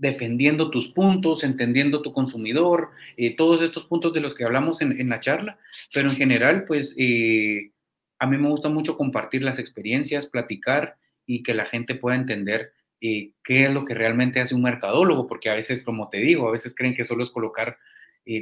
[0.00, 5.08] defendiendo tus puntos, entendiendo tu consumidor, eh, todos estos puntos de los que hablamos en,
[5.10, 5.58] la charla,
[5.92, 7.72] pero en general, pues eh,
[8.18, 10.96] a mí me gusta mucho compartir las experiencias, platicar
[11.26, 12.72] y que la gente pueda entender
[13.02, 16.48] eh, qué es lo que realmente hace un mercadólogo, porque a veces, como te digo,
[16.48, 17.78] a veces creen que solo es colocar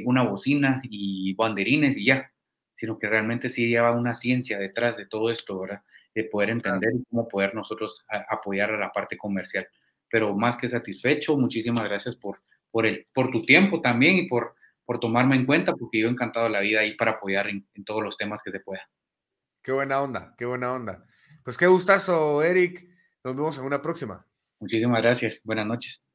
[0.05, 2.31] una bocina y banderines y ya,
[2.75, 5.81] sino que realmente sí lleva una ciencia detrás de todo esto, ¿verdad?
[6.13, 9.67] De poder entender y cómo poder nosotros apoyar a la parte comercial
[10.09, 11.37] pero más que satisfecho.
[11.37, 12.41] Muchísimas gracias por,
[12.71, 14.55] por, el, por tu tiempo también y por,
[14.85, 18.03] por tomarme en cuenta, porque yo he encantado la vida ahí para apoyar en, todos
[18.03, 18.89] los temas que se pueda.
[19.61, 21.05] Qué buena onda, qué buena onda.
[21.43, 22.87] Pues qué gustazo, Eric.
[23.23, 24.25] Nos vemos en una próxima.
[24.59, 25.41] Muchísimas gracias.
[25.43, 26.05] Buenas noches.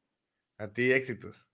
[0.57, 1.45] A ti, éxitos.